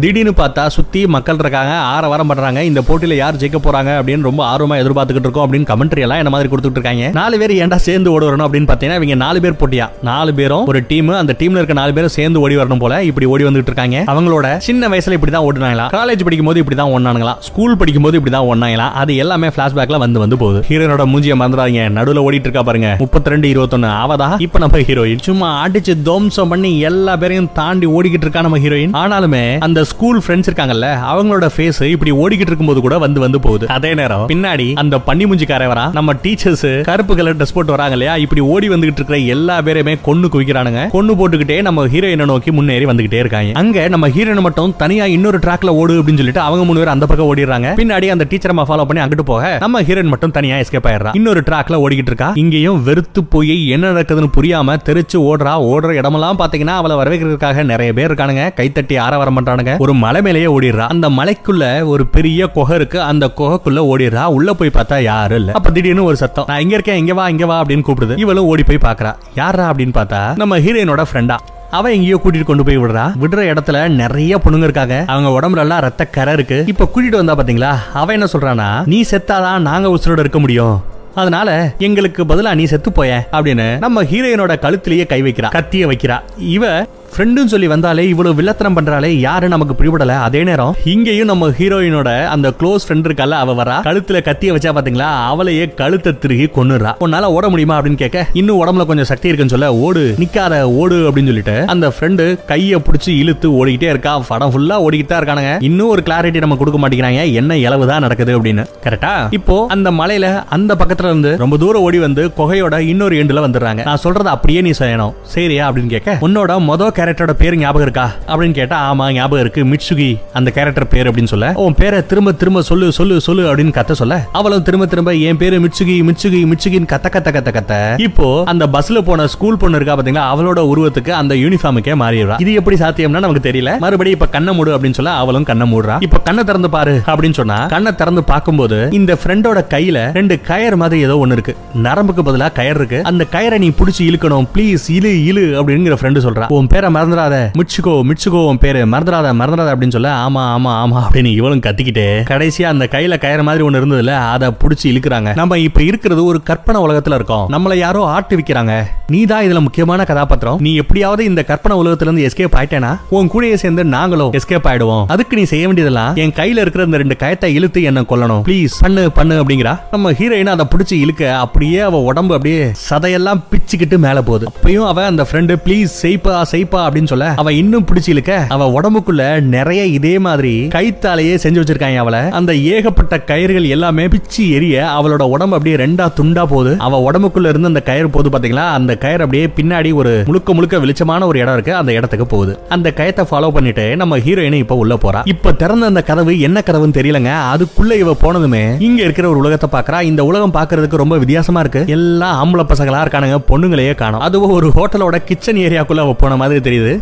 திடீர்னு 0.00 0.34
பார்த்தா 0.42 0.66
சுத்தி 0.78 1.06
மக்கள் 1.16 1.38
இருக்காங்க. 1.44 1.74
ஆற 1.94 2.08
வர 2.08 2.19
வாரம் 2.20 2.30
பண்றாங்க. 2.32 2.60
இந்த 2.70 2.80
போட்டியில 2.88 3.14
யார் 3.22 3.40
ஜெயிக்க 3.42 3.58
போறாங்க 3.66 3.90
அப்படின்னு 4.00 4.26
ரொம்ப 4.28 4.42
ஆர்வமா 4.52 4.76
எதிர்பார்த்துக்கிட்டு 4.82 5.28
இருக்கோம் 5.28 5.46
அப்படின்னு 5.46 5.68
கமெண்ட்ரி 5.70 6.02
எல்லாம் 6.06 6.20
என்ன 6.22 6.30
மாதிரி 6.34 6.48
கொடுத்துட்டு 6.52 6.78
இருக்காங்க. 6.78 7.04
நாலு 7.18 7.36
பேர் 7.40 7.52
ஏன்டா 7.62 7.78
சேர்ந்து 7.86 8.08
ஓடி 8.14 8.26
வரணும் 8.28 8.46
அப்படின்னு 8.46 8.68
பாத்தீங்கன்னா 8.70 8.98
இவங்க 9.00 9.16
நாலு 9.24 9.38
பேர் 9.44 9.58
போட்டியா? 9.60 9.86
நாலு 10.08 10.30
பேரும் 10.38 10.66
ஒரு 10.72 10.80
டீம் 10.90 11.08
அந்த 11.22 11.34
டீம்ல 11.40 11.60
இருக்க 11.60 11.76
நாலு 11.80 11.92
பேரும் 11.96 12.14
சேர்ந்து 12.18 12.40
ஓடி 12.44 12.56
வரணும் 12.60 12.82
போல 12.84 12.94
இப்படி 13.10 13.26
ஓடி 13.32 13.44
வந்துட்டு 13.48 13.70
இருக்காங்க. 13.72 13.98
அவங்களோட 14.12 14.48
சின்ன 14.68 14.88
வயசுல 14.94 15.16
இப்படி 15.18 15.34
தான் 15.36 15.46
ஓடுனாங்களா? 15.48 15.86
காலேஜ் 15.96 16.24
படிக்கும் 16.28 16.50
போது 16.50 16.60
இப்படி 16.62 16.78
தான் 16.82 16.92
ஒன்னானுங்களா 16.96 17.34
ஸ்கூல் 17.48 17.78
படிக்கும் 17.82 18.06
போது 18.06 18.18
இப்படி 18.20 18.34
தான் 18.36 18.48
ஒன்னாங்களா 18.52 18.86
அது 19.02 19.14
எல்லாமே 19.24 19.50
பிளாஷ்பேக்ல 19.56 20.00
வந்து 20.04 20.22
வந்து 20.24 20.38
போகுது. 20.42 20.60
ஹீரோனோட 20.70 21.06
மூஞ்சிய 21.12 21.36
மறந்துடாதீங்க. 21.42 21.84
நடுவில் 21.98 22.22
ஓடிட்டு 22.26 22.48
இருக்கா 22.48 22.64
பாருங்க. 22.70 22.90
முப்பத்தி 23.04 23.34
ரெண்டு 23.34 23.48
இருபத்தொன்னு. 23.54 23.90
அவதா 24.04 24.30
இப்ப 24.46 24.58
நம்ம 24.64 24.82
ஹீரோயின் 24.90 25.24
சும்மா 25.30 25.48
அடிச்சு 25.64 25.94
தோம்சம் 26.10 26.52
பண்ணி 26.54 26.72
எல்லா 26.90 27.14
பேரையும் 27.22 27.50
தாண்டி 27.60 27.86
ஓடிக்கிட்டு 27.96 28.26
இருக்கா 28.28 28.46
நம்ம 28.48 28.60
ஹீரோயின் 28.66 28.94
ஆனாலுமே 29.02 29.44
அந்த 29.68 29.80
ஸ்கூல் 29.92 30.20
ஃப்ரெண்ட்ஸ் 30.24 30.48
இருக்காங்கல்ல 30.50 30.88
அவங்களோட 31.12 31.46
ஃபேஸ் 31.54 31.82
இப்படி 31.94 32.09
ஓடிக்கிட்டு 32.10 32.50
இருக்கும்போது 32.50 32.80
கூட 32.80 32.98
வந்து 32.98 33.20
வந்து 33.20 33.40
போகுது. 33.40 33.68
அதே 33.68 33.94
நேரம் 33.94 34.28
பின்னாடி 34.28 34.74
அந்த 34.74 34.98
பண்ணி 34.98 35.24
மூஞ்சிக்கார 35.24 35.66
வரா 35.72 35.92
நம்ம 35.92 36.12
டீச்சர்ஸ் 36.12 36.80
கருப்பு 36.80 37.16
கலர் 37.16 37.36
ட்ரெஸ் 37.36 37.54
போட்டு 37.54 37.70
வராங்க 37.70 37.92
இல்லையா? 37.92 38.16
இப்படி 38.16 38.40
ஓடி 38.40 38.68
வந்துகிட்டு 38.68 38.98
இருக்கிற 39.00 39.18
எல்லா 39.18 39.60
பேருமே 39.60 39.96
கொண்டு 40.02 40.28
குவிக்கிறானுங்க. 40.28 40.80
கொன்னு 40.94 41.14
போட்டுக்கிட்டே 41.20 41.62
நம்ம 41.62 41.86
ஹீரோயினை 41.86 42.24
நோக்கி 42.24 42.50
முன்னேறி 42.50 42.84
வந்துகிட்டே 42.84 43.18
இருக்காங்க. 43.18 43.50
அங்க 43.54 43.88
நம்ம 43.88 44.08
ஹீரோயின் 44.08 44.40
மட்டும் 44.40 44.74
தனியா 44.76 45.04
இன்னொரு 45.06 45.38
ட்ராக்ல 45.38 45.68
ஓடு 45.68 46.02
அப்படின்னு 46.02 46.20
சொல்லிட்டு 46.20 46.40
அவங்க 46.40 46.64
மூணு 46.64 46.78
பேர் 46.78 46.88
அந்த 46.88 47.06
பக்கம் 47.06 47.36
ஓடிடுறாங்க. 47.36 47.68
பின்னாடி 47.80 48.06
அந்த 48.06 48.26
டீச்சர் 48.28 48.54
நம்ம 48.54 48.76
ஃபாலோ 48.76 48.84
பண்ணி 48.84 49.02
அங்கிட்டு 49.02 49.22
போக 49.22 49.56
நம்ம 49.60 49.82
ஹீரோயின் 49.82 50.12
மட்டும் 50.14 50.30
தனியா 50.30 50.56
எஸ்கேப் 50.56 50.88
ஆயிடுறா. 50.90 51.10
இன்னொரு 51.12 51.40
ட்ராக்ல 51.40 51.78
ஓடிக்கிட்டு 51.84 52.10
இருக்கா. 52.12 52.32
இங்கேயும் 52.34 52.82
வெறுத்து 52.82 53.24
போய் 53.24 53.68
என்ன 53.68 53.92
நடக்குதுன்னு 53.92 54.30
புரியாம 54.36 54.76
தெரிச்சு 54.84 55.16
ஓடுறா. 55.16 55.54
ஓடுற 55.70 55.92
இடமெல்லாம் 55.92 56.38
பாத்தீங்கன்னா 56.38 56.80
அவளை 56.80 56.96
வரவேற்கிறதுக்காக 56.96 57.64
நிறைய 57.64 57.92
பேர் 57.92 58.12
இருக்கானுங்க. 58.12 58.44
கைத்தட்டி 58.56 58.98
ஆற 58.98 59.16
வர 59.18 59.30
பண்றானுங்க. 59.30 59.78
ஒரு 59.78 59.94
மலை 59.94 60.22
மேலேயே 60.22 60.46
ஓடிடுறா. 60.46 60.86
அந்த 60.88 61.08
மலைக்குள்ள 61.08 61.86
ஒரு 61.86 61.99
ஒரு 62.00 62.08
பெரிய 62.16 62.46
குகை 62.56 62.76
இருக்கு. 62.76 62.98
அந்த 63.10 63.24
குகைக்குள்ள 63.38 63.80
ஓடிடுறா. 63.90 64.24
உள்ள 64.36 64.50
போய் 64.52 64.74
பார்த்தா 64.74 64.98
யாரும் 65.02 65.38
இல்ல. 65.38 65.52
அப்ப 65.52 65.70
திடீர்னு 65.70 66.04
ஒரு 66.10 66.16
சத்தம். 66.16 66.44
நான் 66.48 66.60
இங்க 66.64 66.74
இருக்கேன். 66.74 67.00
இங்க 67.02 67.14
வா 67.14 67.28
இங்க 67.28 67.46
வா 67.46 67.56
அப்படின்னு 67.62 67.86
கூப்பிடுது. 67.88 68.18
இவளும் 68.24 68.48
ஓடி 68.52 68.62
போய் 68.62 68.84
பாக்குறா 68.86 69.12
யாரா 69.34 69.64
அப்படின்னு 69.72 69.96
பார்த்தா 69.98 70.20
நம்ம 70.36 70.58
ஹீரோயினோட 70.58 71.04
ஃப்ரெண்டா 71.10 71.36
அவன் 71.78 71.92
எங்கேயோ 71.92 72.20
கூட்டிட்டு 72.22 72.44
கொண்டு 72.44 72.64
போய் 72.64 72.78
விடுறா. 72.78 73.04
விடுற 73.22 73.40
இடத்துல 73.52 73.88
நிறைய 73.88 74.38
பொண்ணுங்க 74.44 74.68
இருக்காங்க. 74.68 74.96
அவங்க 75.06 75.28
உடம்புல 75.36 75.64
எல்லாம் 75.64 75.82
ரத்த 75.86 76.06
கரை 76.06 76.32
இருக்கு. 76.34 76.58
இப்ப 76.66 76.88
கூட்டிட்டு 76.94 77.20
வந்தா 77.20 77.36
பாத்தீங்களா? 77.36 77.72
அவ 77.94 78.12
என்ன 78.12 78.26
சொல்றானா 78.32 78.68
நீ 78.86 79.00
செத்தாதான் 79.10 79.66
நாங்க 79.68 79.88
உசுரோட 79.88 80.24
இருக்க 80.24 80.38
முடியும். 80.38 80.78
அதனால 81.14 81.74
எங்களுக்கு 81.78 82.24
பதிலா 82.24 82.54
நீ 82.54 82.64
செத்து 82.64 82.90
போய 82.92 83.12
அப்படின்னு 83.32 83.78
நம்ம 83.78 84.02
ஹீரோயினோட 84.10 84.52
கழுத்திலேயே 84.64 85.06
கை 85.06 85.22
வைக்கிறா. 85.22 85.50
கத்திய 85.56 85.86
வைக்கிறா. 85.92 86.18
இவ 86.38 86.64
ஃப்ரெண்டுன்னு 87.12 87.50
சொல்லி 87.52 87.68
வந்தாலே 87.72 88.02
இவ்வளவு 88.10 88.36
வில்லத்தனம் 88.38 88.76
பண்றாலே 88.78 89.08
யாரு 89.24 89.46
நமக்கு 89.52 89.74
பிடிபடல. 89.78 90.14
அதே 90.26 90.40
நேரம் 90.48 90.74
இங்கேயும் 90.92 91.30
நம்ம 91.30 91.48
ஹீரோயினோட 91.58 92.10
அந்த 92.34 92.48
க்ளோஸ் 92.58 92.84
ஃப்ரெண்ட் 92.86 93.06
இருக்கால 93.08 93.38
அவ 93.44 93.54
வரா. 93.60 93.76
கழுத்துல 93.86 94.18
கத்திய 94.28 94.54
வச்சா 94.56 94.72
பாத்தீங்களா 94.76 95.08
அவளையே 95.30 95.64
கழுத்தை 95.80 96.12
திருகி 96.24 96.46
கொண்டுறா 96.58 96.92
உன்னால 97.04 97.30
ஓட 97.36 97.48
முடியுமா 97.52 97.76
அப்படின்னு 97.78 98.00
கேட்க 98.02 98.24
இன்னும் 98.40 98.60
உடம்புல 98.62 98.84
கொஞ்சம் 98.90 99.08
சக்தி 99.10 99.28
இருக்குன்னு 99.30 99.54
சொல்ல 99.54 99.70
ஓடு 99.86 100.04
நிக்காத 100.22 100.60
ஓடு 100.82 100.98
அப்படின்னு 101.08 101.32
சொல்லிட்டு 101.32 101.56
அந்த 101.74 101.88
ஃப்ரெண்டு 101.96 102.26
கையை 102.50 102.80
பிடிச்சி 102.88 103.10
இழுத்து 103.22 103.50
ஓடிக்கிட்டே 103.58 103.90
இருக்கா. 103.94 104.12
படம் 104.30 104.52
ஃபுல்லா 104.54 104.78
ஓடிக்கிட்டு 104.86 105.12
தான் 105.12 105.22
இருக்கானுங்க. 105.22 105.52
இன்னும் 105.70 105.90
ஒரு 105.94 106.04
கிளாரிட்டி 106.08 106.44
நம்ம 106.46 106.58
கொடுக்க 106.62 106.80
மாட்டேங்கிறாங்க. 106.84 107.24
என்ன 107.42 107.58
இளவு 107.66 107.90
தான் 107.92 108.04
நடக்குது 108.06 108.34
அப்படின்னு. 108.38 108.66
கரெக்டா 108.86 109.12
இப்போ 109.40 109.58
அந்த 109.76 109.90
மலையில 110.00 110.28
அந்த 110.58 110.74
பக்கத்துல 110.82 111.12
இருந்து 111.12 111.32
ரொம்ப 111.44 111.58
தூரம் 111.64 111.84
ஓடி 111.88 112.00
வந்து 112.06 112.24
குகையோட 112.38 112.78
இன்னொரு 112.92 113.20
எண்டுல 113.24 113.44
வந்துடுறாங்க. 113.48 113.84
நான் 113.90 114.04
சொல்றது 114.06 114.32
அப்படியே 114.36 114.62
நீ 114.68 114.74
செய்யணும். 114.82 115.14
சரியா 115.36 115.66
அப்படின்னு 115.70 115.94
கேட்க 115.96 116.18
உன்னோட 116.28 116.60
மொதல் 116.70 116.96
கேரக்டரோட 117.00 117.32
பேர் 117.32 117.56
ஞாபகம் 117.56 117.82
இருக்கா? 117.82 118.12
அப்படின்னு 118.26 118.50
கேட்டா 118.50 118.94
ஆமா 118.94 119.12
ஞாபகம் 119.12 119.40
இருக்கு. 119.40 119.64
மிட்சுகி 119.64 120.20
அந்த 120.32 120.50
கேரக்டர் 120.50 120.88
பேர் 120.88 121.10
அப்படின்னு 121.10 121.32
சொல்ல. 121.32 121.52
உன் 121.54 121.74
பேரை 121.74 122.06
திரும்ப 122.06 122.32
திரும்ப 122.32 122.62
சொல்லு 122.62 122.92
சொல்லு 122.92 123.20
சொல்லு 123.20 123.56
அப்படின்னு 123.56 123.72
கத்த 123.78 123.92
சொல்ல. 123.92 124.26
அவளும் 124.32 124.62
திரும்ப 124.62 124.86
திரும்ப 124.86 125.14
என் 125.14 125.36
பேரு 125.36 125.60
மிட்சுகி 125.60 125.96
மிட்சுகி 126.08 126.40
மிட்சுகின்னு 126.50 126.90
கத்த 126.92 127.08
கத்த 127.12 127.30
கத்த 127.36 127.50
கத்த. 127.56 128.00
இப்போ 128.00 128.42
அந்த 128.46 128.66
பஸ்ல 128.66 129.00
போன 129.00 129.26
ஸ்கூல் 129.26 129.56
பொண்ணு 129.56 129.76
இருக்கா 129.76 129.96
பாத்தீங்களா? 129.96 130.24
அவளோட 130.34 130.58
உருவத்துக்கு 130.72 131.10
அந்த 131.10 131.34
யூனிஃபார்முக்கே 131.34 131.94
மாறிடுறா. 132.02 132.40
இது 132.40 132.52
எப்படி 132.52 132.76
சாத்தியம்னா 132.76 133.20
நமக்கு 133.26 133.50
தெரியல. 133.50 133.78
மறுபடியும் 133.78 134.20
இப்ப 134.20 134.30
கண்ணை 134.32 134.54
மூடு 134.54 134.78
அப்படின்னு 134.78 134.92
சொல்ல 134.92 135.10
அவளும் 135.10 135.44
கண்ணை 135.44 135.72
மூடுறா. 135.72 135.96
இப்ப 136.00 136.20
கண்ணை 136.20 136.44
திறந்து 136.44 136.70
பாரு 136.70 137.02
அப்படின்னு 137.06 137.32
சொன்னா 137.32 137.66
கண்ணை 137.66 137.94
திறந்து 137.94 138.24
பார்க்கும்போது 138.24 138.88
இந்த 138.92 139.18
ஃப்ரெண்டோட 139.24 139.64
கையில 139.70 140.12
ரெண்டு 140.12 140.40
கயர் 140.48 140.76
மாதிரி 140.76 141.02
ஏதோ 141.02 141.26
ஒண்ணு 141.26 141.32
இருக்கு. 141.32 141.56
நரம்புக்கு 141.82 142.22
பதிலா 142.22 142.52
கயர் 142.52 142.74
இருக்கு. 142.74 143.02
அந்த 143.04 143.26
கயரை 143.32 143.58
நீ 143.58 143.68
பிடிச்சி 143.68 144.02
இழுக்கணும். 144.10 144.46
ப்ளீஸ் 144.54 144.86
இழு 144.88 145.12
இழு 145.30 145.46
அப்படிங்கிற 145.60 145.96
ஃப்ரெண்டு 146.00 146.26
சொல்றா. 146.28 146.46
உன் 146.48 146.66
பேரை 146.66 146.89
மறந்துடாத. 146.96 147.36
மிட்சுகோ 147.58 147.94
மிட்சுகோ 148.10 148.40
உன் 148.46 148.58
பேரு. 148.58 148.86
மறந்துடாத 148.86 149.28
மறந்துடாத 149.40 149.70
அப்படின்னு 149.74 149.96
சொல்ல 149.96 150.10
ஆமா 150.26 150.42
ஆமா 150.54 150.72
ஆமா 150.82 150.98
அப்படின்னு 151.06 151.32
இவளும் 151.32 151.60
கத்திக்கிட்டு 151.60 152.06
கடைசியா 152.30 152.62
அந்த 152.62 152.88
கையில 152.90 153.16
கயிற 153.24 153.42
மாதிரி 153.42 153.64
ஒண்ணு 153.64 153.80
இருந்ததுல 153.80 154.14
அதை 154.34 154.48
புடிச்சு 154.48 154.86
இழுக்கிறாங்க. 154.92 155.34
நம்ம 155.34 155.58
இப்ப 155.58 155.82
இருக்கிறது 155.82 156.24
ஒரு 156.24 156.42
கற்பனை 156.42 156.82
உலகத்துல 156.82 157.14
இருக்கோம். 157.14 157.46
நம்மள 157.52 157.74
யாரோ 157.74 158.04
ஆட்டு 158.04 158.36
விக்கிறாங்க. 158.36 158.84
நீ 159.06 159.24
தான் 159.24 159.44
இதுல 159.44 159.60
முக்கியமான 159.60 160.04
கதாபாத்திரம். 160.04 160.58
நீ 160.60 160.74
எப்படியாவது 160.74 161.24
இந்த 161.24 161.42
கற்பனை 161.44 161.76
உலகத்துல 161.78 162.00
இருந்து 162.00 162.26
எஸ்கேப் 162.26 162.56
ஆயிட்டேனா? 162.60 162.98
உன் 163.08 163.30
கூடயே 163.30 163.54
சேர்ந்து 163.54 163.84
நாங்களும் 163.84 164.32
எஸ்கேப் 164.32 164.68
ஆயிடுவோம். 164.70 165.04
அதுக்கு 165.06 165.36
நீ 165.36 165.42
செய்ய 165.42 165.66
வேண்டியதெல்லாம் 165.66 166.14
என் 166.16 166.30
கையில 166.30 166.64
இருக்கிற 166.64 166.84
இந்த 166.84 166.96
ரெண்டு 166.96 167.16
கயத்தை 167.18 167.44
இழுத்து 167.44 167.82
என்ன 167.82 168.00
கொல்லணும். 168.00 168.42
ப்ளீஸ் 168.48 168.76
பண்ணு 168.80 169.10
பண்ணு 169.10 169.44
அப்படிங்கிறா. 169.44 169.80
நம்ம 169.90 170.12
ஹீரோயின் 170.12 170.54
அதை 170.54 170.66
பிடிச்சி 170.74 171.00
இழுக்க 171.00 171.36
அப்படியே 171.36 171.80
அவ 171.80 171.98
உடம்பு 172.00 172.34
அப்படியே 172.34 172.72
சதையெல்லாம் 172.90 173.40
பிச்சுக்கிட்டு 173.52 173.98
மேல 173.98 174.22
போகுது. 174.22 174.46
அப்பயும் 174.52 174.86
அவ 174.86 175.04
அந்த 175.04 175.26
ஃப்ரெண்டு 175.30 175.56
ப்ளீஸ் 175.64 175.96
செய்ப்பா 176.02 176.42
செய்ப்பா 176.42 176.79
அப்படின்னு 176.86 177.12
சொல்ல 177.12 177.26
அவ 177.42 177.52
இன்னும் 177.60 177.86
பிடிச்சி 177.90 178.10
இழுக்க 178.14 178.32
அவ 178.56 178.68
உடம்புக்குள்ள 178.78 179.24
நிறைய 179.54 179.84
இதே 179.98 180.14
மாதிரி 180.26 180.54
கைத்தாலேயே 180.74 181.34
செஞ்சு 181.44 181.60
வச்சிருக்காங்க 181.62 181.98
அவளை. 182.04 182.20
அந்த 182.38 182.52
ஏகப்பட்ட 182.74 183.16
கயிறுகள் 183.30 183.66
எல்லாமே 183.76 184.04
பிச்சு 184.08 184.42
எரிய 184.50 184.86
அவளோட 184.98 185.22
உடம்பு 185.34 185.56
அப்படியே 185.56 185.76
ரெண்டா 185.84 186.06
துண்டா 186.20 186.44
போகுது. 186.52 186.72
அவ 186.86 187.00
உடம்புக்குள்ள 187.10 187.48
இருந்து 187.48 187.70
அந்த 187.72 187.82
கயிறு 187.82 188.10
போகுது 188.10 188.32
பாத்தீங்களா? 188.34 188.66
அந்த 188.78 188.92
கயிறு 188.96 189.24
அப்படியே 189.24 189.46
பின்னாடி 189.58 189.92
ஒரு 189.94 190.12
முழுக்க 190.26 190.54
முழுக்க 190.54 190.78
வெளிச்சமான 190.78 191.26
ஒரு 191.26 191.38
இடம் 191.38 191.52
இருக்கு. 191.52 191.74
அந்த 191.74 191.92
இடத்துக்கு 191.92 192.26
போகுது. 192.26 192.52
அந்த 192.68 192.92
கயத்தை 192.96 193.24
ஃபாலோ 193.30 193.50
பண்ணிட்டு 193.50 193.96
நம்ம 193.96 194.18
ஹீரோயினை 194.18 194.60
இப்ப 194.64 194.76
உள்ள 194.76 194.94
போறா. 194.94 195.22
இப்ப 195.24 195.52
திறந்த 195.52 195.86
அந்த 195.86 196.02
கதவு 196.02 196.34
என்ன 196.40 196.62
கதவுன்னு 196.66 196.96
தெரியலங்க. 196.98 197.32
அதுக்குள்ள 197.54 197.92
இவ 197.92 198.16
போனதுமே 198.24 198.62
இங்க 198.88 199.00
இருக்கிற 199.02 199.28
ஒரு 199.28 199.38
உலகத்தை 199.38 199.70
பாக்குறா. 199.74 200.00
இந்த 200.10 200.24
உலகம் 200.24 200.54
பாக்குறதுக்கு 200.54 201.02
ரொம்ப 201.04 201.18
வித்தியாசமா 201.18 201.60
இருக்கு. 201.60 201.84
எல்லாம் 201.86 202.36
ஆம்பளை 202.40 202.64
பசங்களா 202.72 203.02
இருக்கானுங்க 203.04 203.38
பொண்ணுங்களையே 203.50 203.94
காணும். 203.94 204.20
அதுவும் 204.20 204.50
ஒரு 204.50 204.68
ஹோட்டலோட 204.68 205.16
கிச்சன் 205.24 205.62
ஏரியாக்குள்ள 205.66 206.08
போன 206.20 206.36
மாதிரி 206.36 206.60
தெரியுது? 206.70 206.94